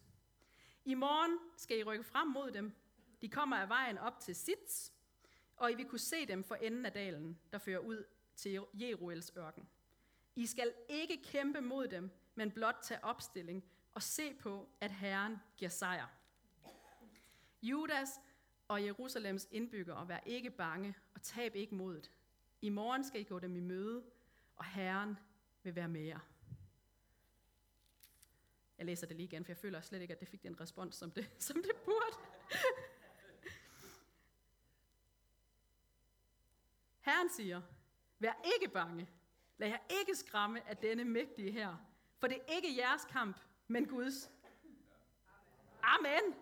[0.84, 2.72] I morgen skal I rykke frem mod dem.
[3.20, 4.92] De kommer af vejen op til Sits,
[5.56, 8.04] og I vil kunne se dem for enden af dalen, der fører ud
[8.36, 9.68] til Jeruels ørken.
[10.36, 15.36] I skal ikke kæmpe mod dem, men blot tage opstilling og se på, at Herren
[15.56, 16.06] giver sejr.
[17.62, 18.08] Judas
[18.68, 22.10] og Jerusalems indbyggere, vær ikke bange og tab ikke modet.
[22.62, 24.04] I morgen skal I gå dem i møde,
[24.56, 25.18] og Herren
[25.62, 26.18] vil være med jer.
[28.78, 30.96] Jeg læser det lige igen, for jeg føler slet ikke, at det fik den respons,
[30.96, 32.16] som det, som det burde.
[37.00, 37.62] Herren siger,
[38.18, 39.08] vær ikke bange.
[39.58, 41.76] Lad jer ikke skræmme af denne mægtige her,
[42.18, 43.36] for det er ikke jeres kamp,
[43.68, 44.30] men Guds.
[45.82, 46.34] Amen.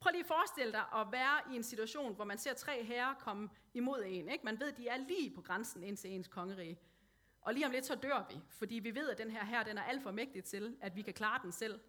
[0.00, 3.14] Prøv lige at forestille dig at være i en situation, hvor man ser tre herrer
[3.14, 4.28] komme imod en.
[4.28, 4.44] Ikke?
[4.44, 6.78] Man ved, de er lige på grænsen ind til ens kongerige.
[7.40, 9.78] Og lige om lidt, så dør vi, fordi vi ved, at den her her, den
[9.78, 11.80] er alt for mægtig til, at vi kan klare den selv.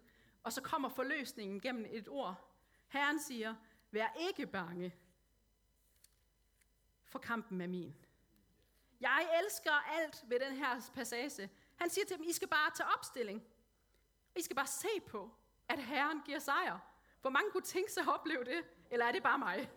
[0.42, 2.54] Og så kommer forløsningen gennem et ord.
[2.88, 3.54] Herren siger,
[3.90, 4.94] vær ikke bange,
[7.04, 7.94] for kampen er min.
[9.00, 11.50] Jeg elsker alt ved den her passage.
[11.76, 13.44] Han siger til dem, I skal bare tage opstilling.
[14.36, 15.30] I skal bare se på,
[15.68, 16.78] at Herren giver sejr.
[17.20, 18.64] Hvor mange kunne tænke sig at opleve det?
[18.90, 19.70] Eller er det bare mig?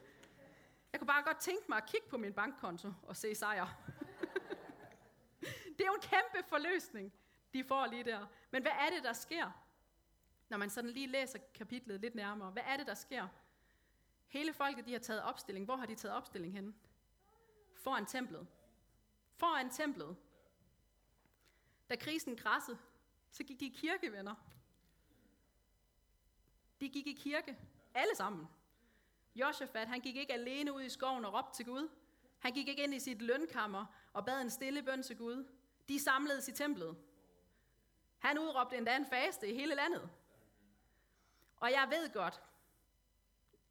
[0.92, 3.66] Jeg kunne bare godt tænke mig at kigge på min bankkonto og se sejr.
[5.78, 7.14] det er jo en kæmpe forløsning,
[7.54, 8.26] de får lige der.
[8.52, 9.52] Men hvad er det, der sker?
[10.50, 12.52] Når man sådan lige læser kapitlet lidt nærmere.
[12.52, 13.28] Hvad er det, der sker?
[14.28, 15.66] Hele folket, de har taget opstilling.
[15.66, 16.74] Hvor har de taget opstilling henne?
[17.76, 18.48] Foran templet.
[19.36, 20.18] Foran templet.
[21.90, 22.78] Da krisen græssede,
[23.32, 24.36] så gik de i kirke, venner.
[26.80, 27.58] De gik i kirke.
[27.94, 28.48] Alle sammen.
[29.36, 31.90] Josafat, han gik ikke alene ud i skoven og råbte til Gud.
[32.40, 35.48] Han gik ikke ind i sit lønkammer og bad en stille bøn til Gud.
[35.90, 36.98] De samledes i templet.
[38.18, 40.10] Han udråbte endda en faste i hele landet.
[41.58, 42.42] Og jeg ved godt,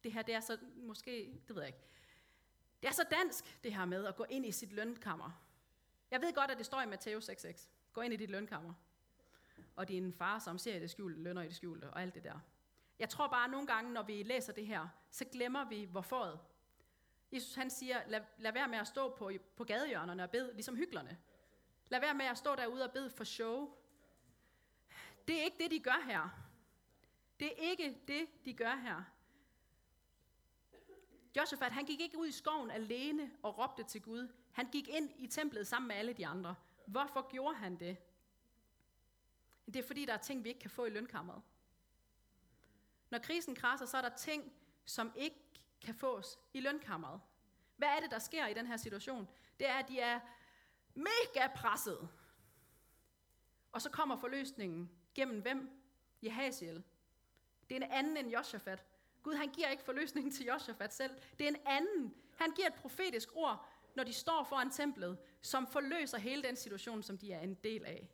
[0.03, 1.85] det her det er så måske, det ved jeg ikke,
[2.81, 5.31] Det er så dansk, det her med at gå ind i sit lønkammer.
[6.11, 7.67] Jeg ved godt, at det står i Matthæus 6.6.
[7.95, 8.73] Gå ind i dit lønkammer.
[9.75, 12.23] Og din far, som ser i det skjulte, lønner i det skjulte, og alt det
[12.23, 12.39] der.
[12.99, 16.41] Jeg tror bare, at nogle gange, når vi læser det her, så glemmer vi, hvorfor.
[17.31, 20.75] Jesus han siger, lad, lad være med at stå på, på gadehjørnerne og bede, ligesom
[20.75, 21.17] hyklerne.
[21.87, 23.69] Lad være med at stå derude og bede for show.
[25.27, 26.29] Det er ikke det, de gør her.
[27.39, 29.03] Det er ikke det, de gør her.
[31.37, 34.27] Josaphat, han gik ikke ud i skoven alene og råbte til Gud.
[34.51, 36.55] Han gik ind i templet sammen med alle de andre.
[36.87, 37.97] Hvorfor gjorde han det?
[39.65, 41.41] Det er fordi, der er ting, vi ikke kan få i lønkammeret.
[43.09, 44.53] Når krisen krasser, så er der ting,
[44.85, 45.45] som ikke
[45.81, 47.21] kan fås i lønkammeret.
[47.77, 49.27] Hvad er det, der sker i den her situation?
[49.59, 50.19] Det er, at de er
[50.93, 52.09] mega presset.
[53.71, 55.81] Og så kommer forløsningen gennem hvem?
[56.21, 56.83] Jehaziel.
[57.69, 58.85] Det er en anden end Josafat.
[59.23, 61.15] Gud han giver ikke forløsningen til Josafat selv.
[61.39, 62.15] Det er en anden.
[62.37, 67.03] Han giver et profetisk ord, når de står foran templet, som forløser hele den situation,
[67.03, 68.09] som de er en del af.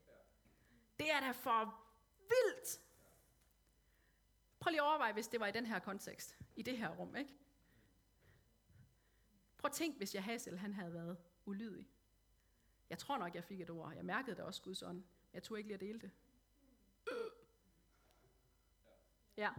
[0.99, 1.85] Det er da for
[2.19, 2.81] vildt.
[4.59, 7.15] Prøv lige at overveje, hvis det var i den her kontekst, i det her rum,
[7.15, 7.33] ikke?
[9.57, 11.89] Prøv at tænk, hvis jeg Hazel, han havde været ulydig.
[12.89, 13.93] Jeg tror nok, jeg fik et ord.
[13.95, 15.03] Jeg mærkede det også Guds ånd.
[15.33, 16.11] Jeg tog ikke lige at dele det.
[19.37, 19.51] Ja.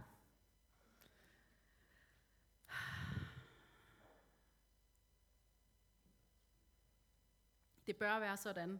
[7.87, 8.79] Det bør være sådan,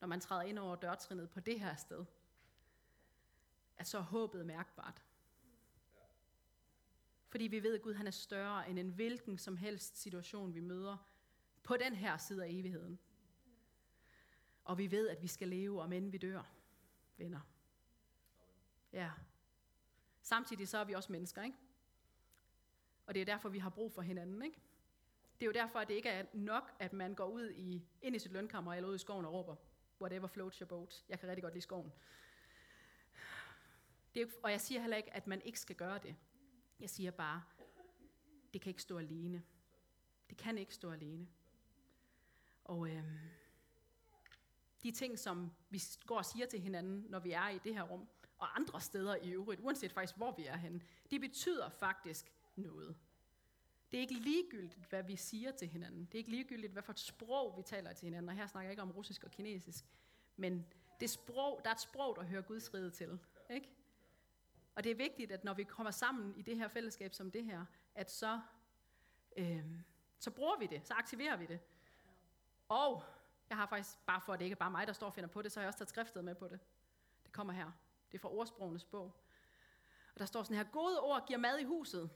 [0.00, 2.04] når man træder ind over dørtrinnet på det her sted,
[3.76, 5.02] at så er håbet mærkbart.
[7.28, 10.60] Fordi vi ved, at Gud han er større end en hvilken som helst situation, vi
[10.60, 10.96] møder
[11.62, 12.98] på den her side af evigheden.
[14.64, 16.42] Og vi ved, at vi skal leve, om end vi dør,
[17.16, 17.40] venner.
[18.92, 19.10] Ja.
[20.22, 21.56] Samtidig så er vi også mennesker, ikke?
[23.06, 24.60] Og det er derfor, vi har brug for hinanden, ikke?
[25.42, 28.16] Det er jo derfor, at det ikke er nok, at man går ud i, ind
[28.16, 29.56] i sit lønkammer eller ud i skoven og råber,
[30.00, 31.04] whatever floats your boat.
[31.08, 31.92] Jeg kan rigtig godt lide skoven.
[34.14, 36.16] Det er, og jeg siger heller ikke, at man ikke skal gøre det.
[36.80, 37.42] Jeg siger bare,
[38.52, 39.42] det kan ikke stå alene.
[40.28, 41.28] Det kan ikke stå alene.
[42.64, 43.18] Og øhm,
[44.82, 47.82] de ting, som vi går og siger til hinanden, når vi er i det her
[47.82, 52.32] rum, og andre steder i øvrigt, uanset faktisk hvor vi er henne, det betyder faktisk
[52.56, 52.96] noget.
[53.92, 56.04] Det er ikke ligegyldigt, hvad vi siger til hinanden.
[56.04, 58.28] Det er ikke ligegyldigt, hvad for et sprog vi taler til hinanden.
[58.28, 59.84] Og her snakker jeg ikke om russisk og kinesisk.
[60.36, 60.66] Men
[61.00, 63.18] det sprog, der er et sprog, der hører Guds rige til.
[63.50, 63.70] Ikke?
[64.74, 67.44] Og det er vigtigt, at når vi kommer sammen i det her fællesskab som det
[67.44, 68.40] her, at så,
[69.36, 69.64] øh,
[70.18, 71.60] så bruger vi det, så aktiverer vi det.
[72.68, 73.02] Og
[73.48, 75.28] jeg har faktisk, bare for at det ikke er bare mig, der står og finder
[75.28, 76.60] på det, så har jeg også taget skriftet med på det.
[77.24, 77.72] Det kommer her.
[78.12, 79.16] Det er fra ordsprogenes bog.
[80.14, 82.10] Og der står sådan her, gode ord giver mad i huset.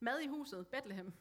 [0.00, 1.12] Mad i huset, Bethlehem.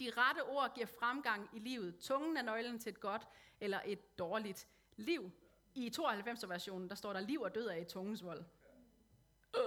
[0.00, 1.98] De rette ord giver fremgang i livet.
[1.98, 3.28] Tungen er nøglen til et godt
[3.60, 5.30] eller et dårligt liv.
[5.74, 8.44] I 92-versionen, der står der, liv og død er i tungens vold.
[9.56, 9.62] Øh,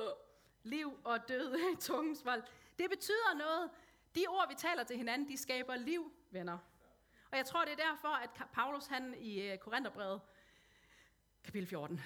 [0.63, 2.43] liv og død er i tungens vold.
[2.80, 3.69] Det betyder noget.
[4.15, 6.58] De ord, vi taler til hinanden, de skaber liv, venner.
[7.32, 10.22] Og jeg tror, det er derfor, at Paulus han i øh, Korintherbrevet,
[11.43, 12.02] kapitel 14,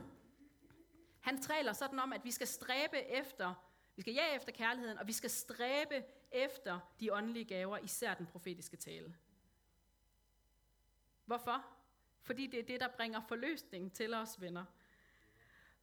[1.20, 3.54] han taler sådan om, at vi skal stræbe efter,
[4.00, 8.26] vi skal jage efter kærligheden, og vi skal stræbe efter de åndelige gaver, især den
[8.26, 9.16] profetiske tale.
[11.24, 11.64] Hvorfor?
[12.22, 14.64] Fordi det er det, der bringer forløsning til os, venner.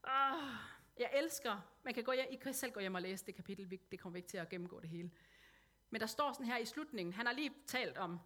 [0.04, 0.44] Oh,
[1.00, 4.00] jeg elsker, man kan gå, I kan selv gå hjem og læse det kapitel, det
[4.00, 5.12] kommer vi ikke til at gennemgå det hele.
[5.90, 8.20] Men der står sådan her i slutningen, han har lige talt om,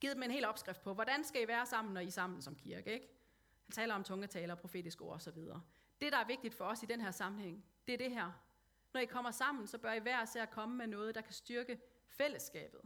[0.00, 2.42] givet dem en hel opskrift på, hvordan skal I være sammen, når I er sammen
[2.42, 3.08] som kirke, ikke?
[3.64, 5.38] Han taler om tungetaler, profetiske ord osv.
[6.00, 8.32] Det, der er vigtigt for os i den her sammenhæng, det er det her.
[8.92, 11.80] Når I kommer sammen, så bør I hver at komme med noget, der kan styrke
[12.08, 12.80] fællesskabet.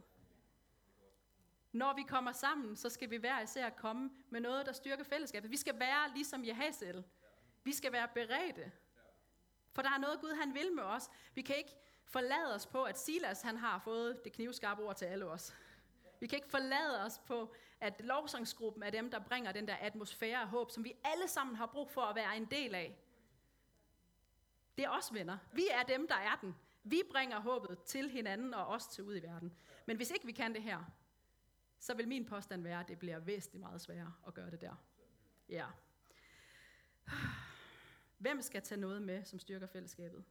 [1.73, 5.51] Når vi kommer sammen, så skal vi hver især komme med noget, der styrker fællesskabet.
[5.51, 7.05] Vi skal være ligesom Jehazel.
[7.65, 8.73] Vi skal være beredte.
[9.73, 11.11] For der er noget, Gud han vil med os.
[11.35, 15.05] Vi kan ikke forlade os på, at Silas han har fået det knivskarpe ord til
[15.05, 15.57] alle os.
[16.21, 20.41] Vi kan ikke forlade os på, at lovsangsgruppen er dem, der bringer den der atmosfære
[20.41, 22.99] af håb, som vi alle sammen har brug for at være en del af.
[24.77, 25.39] Det er os venner.
[25.53, 26.55] Vi er dem, der er den.
[26.85, 29.57] Vi bringer håbet til hinanden og os til ud i verden.
[29.87, 30.85] Men hvis ikke vi kan det her,
[31.79, 34.75] så vil min påstand være, at det bliver væsentligt meget sværere at gøre det der.
[35.49, 35.67] Ja.
[38.19, 40.25] Hvem skal tage noget med, som styrker fællesskabet?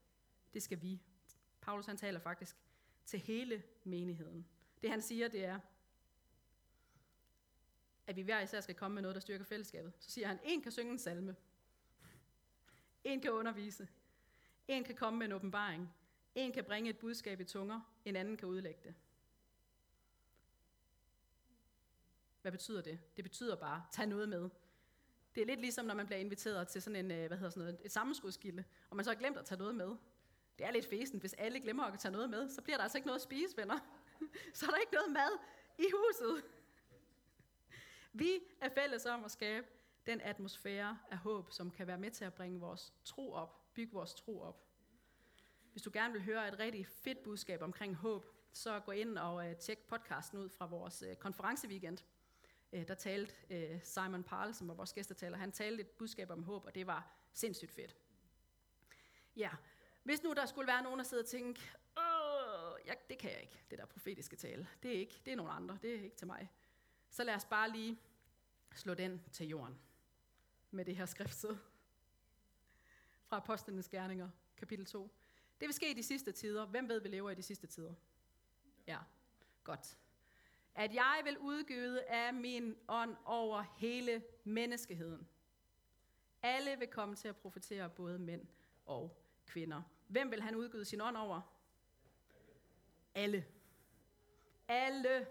[0.53, 1.01] Det skal vi.
[1.61, 2.55] Paulus han taler faktisk
[3.05, 4.47] til hele menigheden.
[4.81, 5.59] Det han siger, det er,
[8.07, 9.93] at vi hver især skal komme med noget, der styrker fællesskabet.
[9.99, 11.35] Så siger han, en kan synge en salme.
[13.03, 13.87] En kan undervise.
[14.67, 15.93] En kan komme med en åbenbaring.
[16.35, 17.81] En kan bringe et budskab i tunger.
[18.05, 18.95] En anden kan udlægge det.
[22.41, 22.99] Hvad betyder det?
[23.15, 24.49] Det betyder bare, tag noget med.
[25.35, 27.63] Det er lidt ligesom, når man bliver inviteret til sådan en, øh, hvad hedder sådan
[27.63, 29.95] noget, et sammenskudskilde, og man så har glemt at tage noget med.
[30.57, 32.97] Det er lidt fesen, hvis alle glemmer at tage noget med, så bliver der altså
[32.97, 33.79] ikke noget at spise, venner.
[34.53, 35.29] så er der ikke noget mad
[35.79, 36.43] i huset.
[38.13, 39.67] Vi er fælles om at skabe
[40.05, 43.93] den atmosfære af håb, som kan være med til at bringe vores tro op, bygge
[43.93, 44.61] vores tro op.
[45.71, 49.49] Hvis du gerne vil høre et rigtig fedt budskab omkring håb, så gå ind og
[49.49, 51.97] øh, tjek podcasten ud fra vores uh, konferenceweekend.
[52.71, 56.65] Uh, der talte Simon Parle, som var vores gæstetaler, han talte et budskab om håb,
[56.65, 57.97] og det var sindssygt fedt.
[59.35, 59.49] Ja,
[60.03, 61.61] hvis nu der skulle være nogen, der sidder og tænker,
[62.85, 64.67] ja, det kan jeg ikke, det der profetiske tale.
[64.83, 66.51] Det er ikke, det er nogen andre, det er ikke til mig.
[67.09, 67.99] Så lad os bare lige
[68.75, 69.79] slå den til jorden
[70.71, 71.57] med det her skriftsted
[73.25, 75.11] fra Apostlenes Gerninger, kapitel 2.
[75.59, 76.65] Det vil ske i de sidste tider.
[76.65, 77.93] Hvem ved, vi lever i de sidste tider?
[78.87, 78.97] Ja,
[79.63, 79.97] godt.
[80.75, 85.27] At jeg vil udgyde af min ånd over hele menneskeheden.
[86.41, 88.47] Alle vil komme til at profetere, både mænd
[88.85, 89.81] og kvinder.
[90.07, 91.41] Hvem vil han udgyde sin ånd over?
[93.15, 93.45] Alle.
[94.67, 95.27] Alle.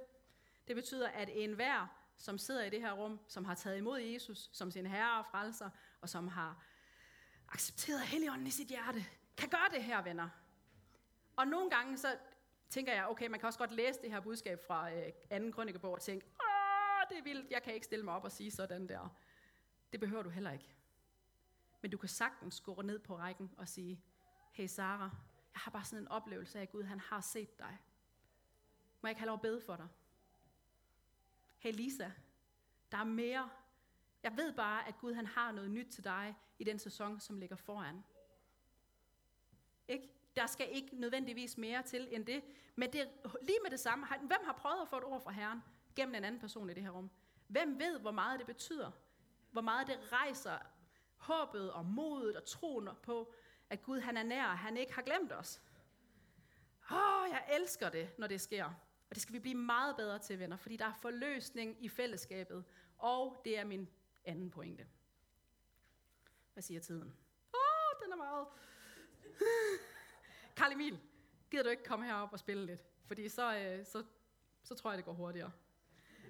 [0.68, 4.50] Det betyder, at enhver, som sidder i det her rum, som har taget imod Jesus
[4.52, 6.64] som sin herre og frelser, og som har
[7.48, 10.28] accepteret Helligånden i sit hjerte, kan gøre det her, venner.
[11.36, 12.18] Og nogle gange så
[12.70, 15.92] tænker jeg, okay, man kan også godt læse det her budskab fra øh, anden krønikebog
[15.92, 18.88] og tænke, åh, det er vildt, jeg kan ikke stille mig op og sige sådan
[18.88, 19.16] der.
[19.92, 20.74] Det behøver du heller ikke.
[21.80, 24.02] Men du kan sagtens gå ned på rækken og sige,
[24.52, 25.10] hey Sara,
[25.52, 27.78] jeg har bare sådan en oplevelse af, at Gud han har set dig.
[29.00, 29.88] Må jeg ikke have lov at bede for dig?
[31.58, 32.10] Hey Lisa,
[32.92, 33.50] der er mere.
[34.24, 37.38] Jeg ved bare, at Gud han har noget nyt til dig i den sæson, som
[37.38, 38.04] ligger foran.
[39.88, 40.08] Ikke?
[40.36, 42.42] Der skal ikke nødvendigvis mere til end det.
[42.76, 43.08] Men det
[43.42, 44.06] lige med det samme.
[44.06, 45.62] Hvem har prøvet at få et ord fra Herren
[45.96, 47.10] gennem en anden person i det her rum?
[47.46, 48.90] Hvem ved, hvor meget det betyder?
[49.50, 50.58] Hvor meget det rejser
[51.16, 53.34] håbet og modet og troen på,
[53.70, 55.62] at Gud han er nær, og han ikke har glemt os.
[56.90, 58.64] Åh, oh, jeg elsker det, når det sker.
[59.10, 62.64] Og det skal vi blive meget bedre til, venner, fordi der er forløsning i fællesskabet.
[62.98, 63.88] Og det er min
[64.24, 64.86] anden pointe.
[66.52, 67.16] Hvad siger tiden?
[67.54, 68.46] Åh, oh, den er meget...
[70.56, 71.00] Karl Emil,
[71.50, 72.80] gider du ikke komme herop og spille lidt?
[73.06, 74.04] Fordi så, øh, så,
[74.62, 75.52] så tror jeg, det går hurtigere.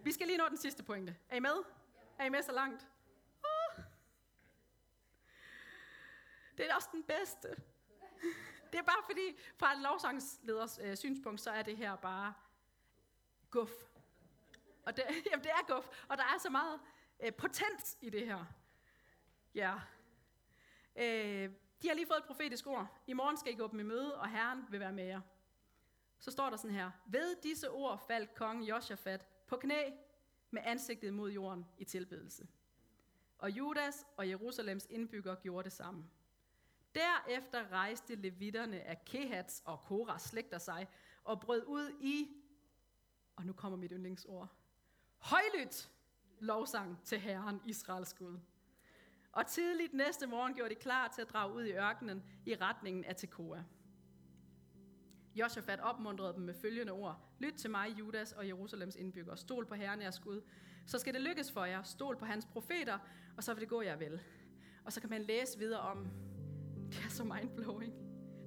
[0.05, 1.17] Vi skal lige nå den sidste pointe.
[1.29, 1.65] Er I med?
[2.19, 2.89] Er I med så langt?
[6.59, 7.49] Det er også den bedste.
[8.73, 12.35] Det er bare fordi, fra en lovsangsleders øh, synspunkt, så er det her bare
[13.51, 13.71] guf.
[14.87, 16.81] Og det, jamen, det er guf, og der er så meget
[17.21, 18.45] øh, potens i det her.
[19.55, 19.75] Ja.
[20.97, 21.51] Øh,
[21.83, 23.03] de har lige fået et profetisk ord.
[23.07, 25.21] I morgen skal I gå dem i møde, og Herren vil være med jer.
[26.19, 26.91] Så står der sådan her.
[27.07, 29.91] Ved disse ord faldt kongen Josafat på knæ
[30.51, 32.49] med ansigtet mod jorden i tilbedelse.
[33.39, 36.05] Og Judas og Jerusalems indbyggere gjorde det samme.
[36.95, 40.89] Derefter rejste levitterne af Kehats og Koras slægter sig
[41.25, 42.37] og brød ud i,
[43.37, 44.49] og nu kommer mit yndlingsord,
[45.19, 45.91] højlydt
[46.41, 48.39] lovsang til Herren Israels Gud.
[49.33, 53.05] Og tidligt næste morgen gjorde de klar til at drage ud i ørkenen i retningen
[53.05, 53.65] af Tekoa.
[55.35, 57.21] Josafat opmuntrede dem med følgende ord.
[57.39, 59.37] Lyt til mig, Judas og Jerusalems indbyggere.
[59.37, 60.41] Stol på Herren jeres Gud.
[60.87, 61.83] Så skal det lykkes for jer.
[61.83, 62.99] Stol på hans profeter,
[63.37, 64.21] og så vil det gå jer vel.
[64.85, 66.09] Og så kan man læse videre om,
[66.91, 67.95] det er så mindblowing.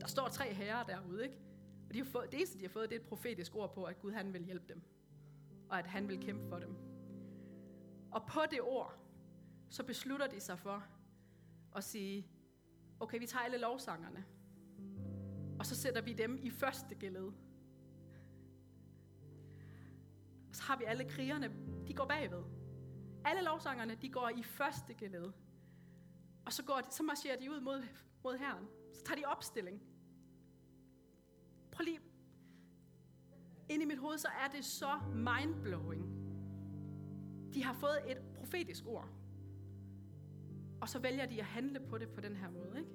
[0.01, 1.37] Der står tre herrer derude, ikke?
[1.87, 3.83] Og de har fået, det eneste, de har fået, det er et profetisk ord på,
[3.83, 4.81] at Gud han vil hjælpe dem.
[5.69, 6.86] Og at han vil kæmpe for dem.
[8.17, 8.99] Og på det ord,
[9.69, 10.83] så beslutter de sig for
[11.75, 12.27] at sige,
[12.99, 14.25] okay, vi tager alle lovsangerne,
[15.59, 17.31] og så sætter vi dem i første geled.
[20.49, 21.53] Og så har vi alle krigerne,
[21.87, 22.43] de går bagved.
[23.25, 25.31] Alle lovsangerne, de går i første geled.
[26.45, 27.83] Og så, går de, så marcherer de ud mod
[28.23, 28.67] mod Herren.
[28.93, 29.81] Så tager de opstilling.
[31.71, 31.99] Prøv lige.
[33.69, 36.16] Ind i mit hoved, så er det så mindblowing.
[37.57, 39.09] De har fået et profetisk ord.
[40.81, 42.89] Og så vælger de at handle på det på den her måde, ikke?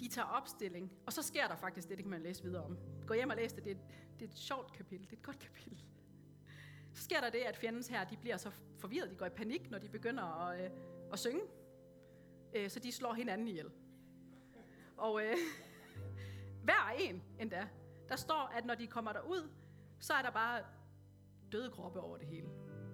[0.00, 2.78] De tager opstilling, og så sker der faktisk det, det kan man læse videre om.
[3.06, 3.76] Gå hjem og læs det, det er,
[4.18, 5.84] det er et sjovt kapitel, det er et godt kapitel.
[6.94, 9.70] Så sker der det, at fjendens her, de bliver så forvirret, de går i panik,
[9.70, 10.70] når de begynder at, øh,
[11.12, 11.42] at synge
[12.54, 13.70] øh, så de slår hinanden ihjel.
[14.96, 15.36] Og øh,
[16.64, 17.68] hver en endda,
[18.08, 19.50] der står, at når de kommer derud,
[20.00, 20.64] så er der bare
[21.52, 22.48] døde kroppe over det hele.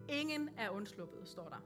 [0.09, 1.61] Ingen er undsluppet, står der.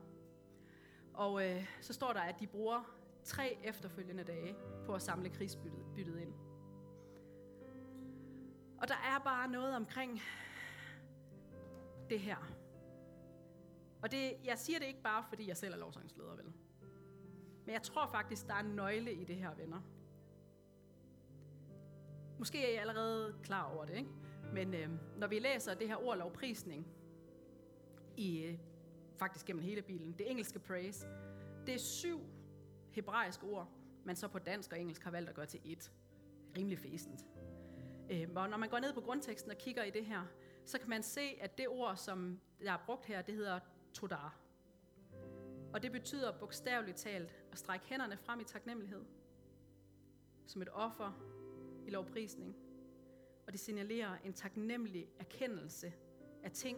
[1.13, 5.85] Og øh, så står der, at de bruger tre efterfølgende dage på at samle krigsbyttet
[5.95, 6.33] byttet ind.
[8.81, 10.21] Og der er bare noget omkring
[12.09, 12.51] det her.
[14.01, 16.53] Og det, jeg siger det ikke bare, fordi jeg selv er lovsangsleder, vel?
[17.65, 19.81] Men jeg tror faktisk, der er en nøgle i det her, venner.
[22.39, 24.09] Måske er I allerede klar over det, ikke?
[24.53, 26.87] Men øh, når vi læser det her ord lovprisning,
[28.17, 28.57] i øh,
[29.17, 31.07] faktisk gennem hele Bibelen, det engelske praise,
[31.65, 32.19] det er syv
[32.91, 33.69] hebraiske ord,
[34.03, 35.91] man så på dansk og engelsk har valgt at gøre til et.
[36.57, 37.25] Rimelig fæsent.
[38.09, 40.21] Øh, og når man går ned på grundteksten og kigger i det her,
[40.65, 43.59] så kan man se, at det ord, som der er brugt her, det hedder
[43.93, 44.37] todar.
[45.73, 49.05] Og det betyder bogstaveligt talt at strække hænderne frem i taknemmelighed.
[50.47, 51.11] Som et offer
[51.87, 52.55] i lovprisning.
[53.47, 55.93] Og det signalerer en taknemmelig erkendelse
[56.43, 56.77] af ting,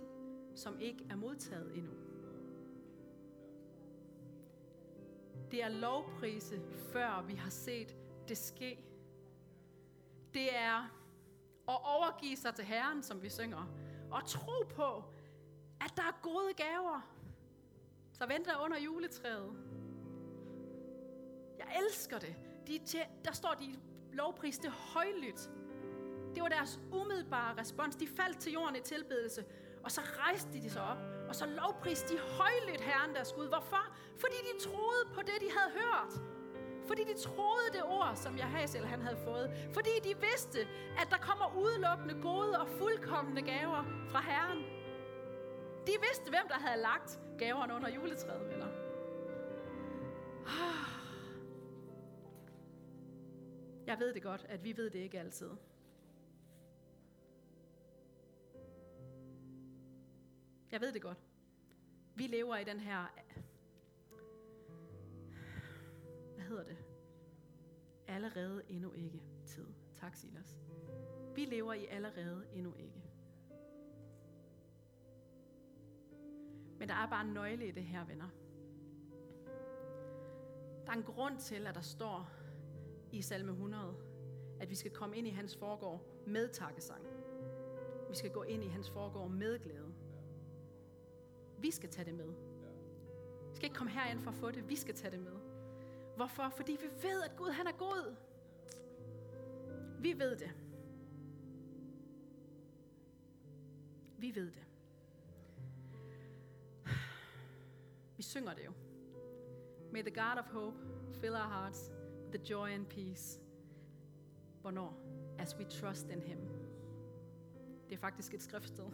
[0.56, 1.94] som ikke er modtaget endnu.
[5.52, 6.62] Det er lovprise,
[6.92, 7.98] før vi har set
[8.28, 8.84] det ske.
[10.34, 10.80] Det er
[11.68, 13.68] at overgive sig til Herren, som vi synger,
[14.12, 15.04] og tro på,
[15.82, 17.14] at der er gode gaver,
[18.20, 19.58] der venter under juletræet.
[21.58, 22.36] Jeg elsker det.
[22.68, 22.80] De,
[23.26, 23.80] der står de
[24.12, 25.50] lovpris det højlydt.
[26.34, 27.96] Det var deres umiddelbare respons.
[27.96, 29.46] De faldt til jorden i tilbedelse,
[29.84, 33.48] og så rejste de sig op, og så lovpriste de højlydt Herren deres Gud.
[33.48, 33.96] Hvorfor?
[34.18, 36.14] Fordi de troede på det, de havde hørt.
[36.88, 39.70] Fordi de troede det ord, som Jahasel han havde fået.
[39.74, 40.60] Fordi de vidste,
[41.02, 44.60] at der kommer udelukkende gode og fuldkommende gaver fra Herren.
[45.88, 48.68] De vidste, hvem der havde lagt gaverne under juletræet, venner.
[50.46, 51.04] Ah.
[53.88, 55.50] Jeg ved det godt, at vi ved det ikke altid.
[60.74, 61.18] Jeg ved det godt.
[62.16, 63.06] Vi lever i den her...
[66.36, 66.78] Hvad hedder det?
[68.08, 69.68] Allerede endnu ikke tid.
[70.00, 70.58] Tak, Silas.
[71.36, 73.04] Vi lever i allerede endnu ikke.
[76.80, 78.30] Men der er bare en nøgle i det her, venner.
[80.86, 82.30] Der er en grund til, at der står
[83.12, 83.96] i salme 100,
[84.60, 87.06] at vi skal komme ind i hans forgård med takkesang.
[88.10, 89.83] Vi skal gå ind i hans forgård med glæde.
[91.64, 92.28] Vi skal tage det med.
[93.50, 94.70] Vi skal ikke komme herind for at få det.
[94.70, 95.40] Vi skal tage det med.
[96.16, 96.50] Hvorfor?
[96.50, 98.16] Fordi vi ved, at Gud han er god.
[100.00, 100.52] Vi ved det.
[104.18, 104.66] Vi ved det.
[108.18, 108.72] Vi synger det jo.
[109.92, 110.78] May the God of hope
[111.14, 111.92] fill our hearts
[112.22, 113.42] with the joy and peace.
[114.62, 114.94] Hvornår?
[115.40, 116.40] As we trust in him.
[117.90, 118.90] Det er faktisk et skriftsted.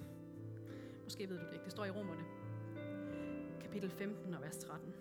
[1.03, 1.65] Måske ved du det ikke.
[1.65, 2.38] Det står i Romerne.
[3.69, 4.93] Kapitel 15 og vers 13.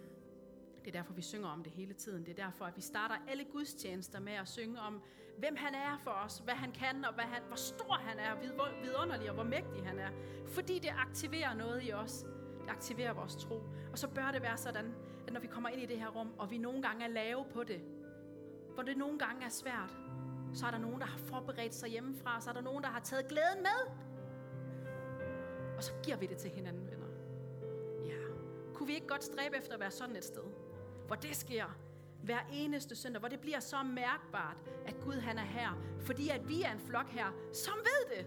[0.84, 2.24] Det er derfor, vi synger om det hele tiden.
[2.24, 5.02] Det er derfor, at vi starter alle gudstjenester med at synge om,
[5.38, 8.34] hvem han er for os, hvad han kan, og hvad han, hvor stor han er,
[8.34, 10.10] hvor vidunderlig og hvor mægtig han er.
[10.46, 12.26] Fordi det aktiverer noget i os
[12.62, 13.62] Det aktiverer vores tro.
[13.92, 14.94] Og så bør det være sådan,
[15.26, 17.44] at når vi kommer ind i det her rum, og vi nogle gange er lave
[17.52, 17.80] på det,
[18.74, 19.96] hvor det nogle gange er svært,
[20.52, 23.00] så er der nogen, der har forberedt sig hjemmefra, så er der nogen, der har
[23.00, 23.92] taget glæden med.
[25.76, 26.97] Og så giver vi det til hinanden,
[28.78, 30.44] kunne vi ikke godt stræbe efter at være sådan et sted,
[31.06, 31.64] hvor det sker
[32.22, 34.56] hver eneste søndag, hvor det bliver så mærkbart,
[34.86, 38.26] at Gud han er her, fordi at vi er en flok her, som ved det,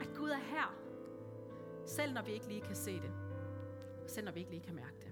[0.00, 0.74] at Gud er her.
[1.86, 3.12] Selv når vi ikke lige kan se det.
[4.06, 5.07] Selv når vi ikke lige kan mærke det.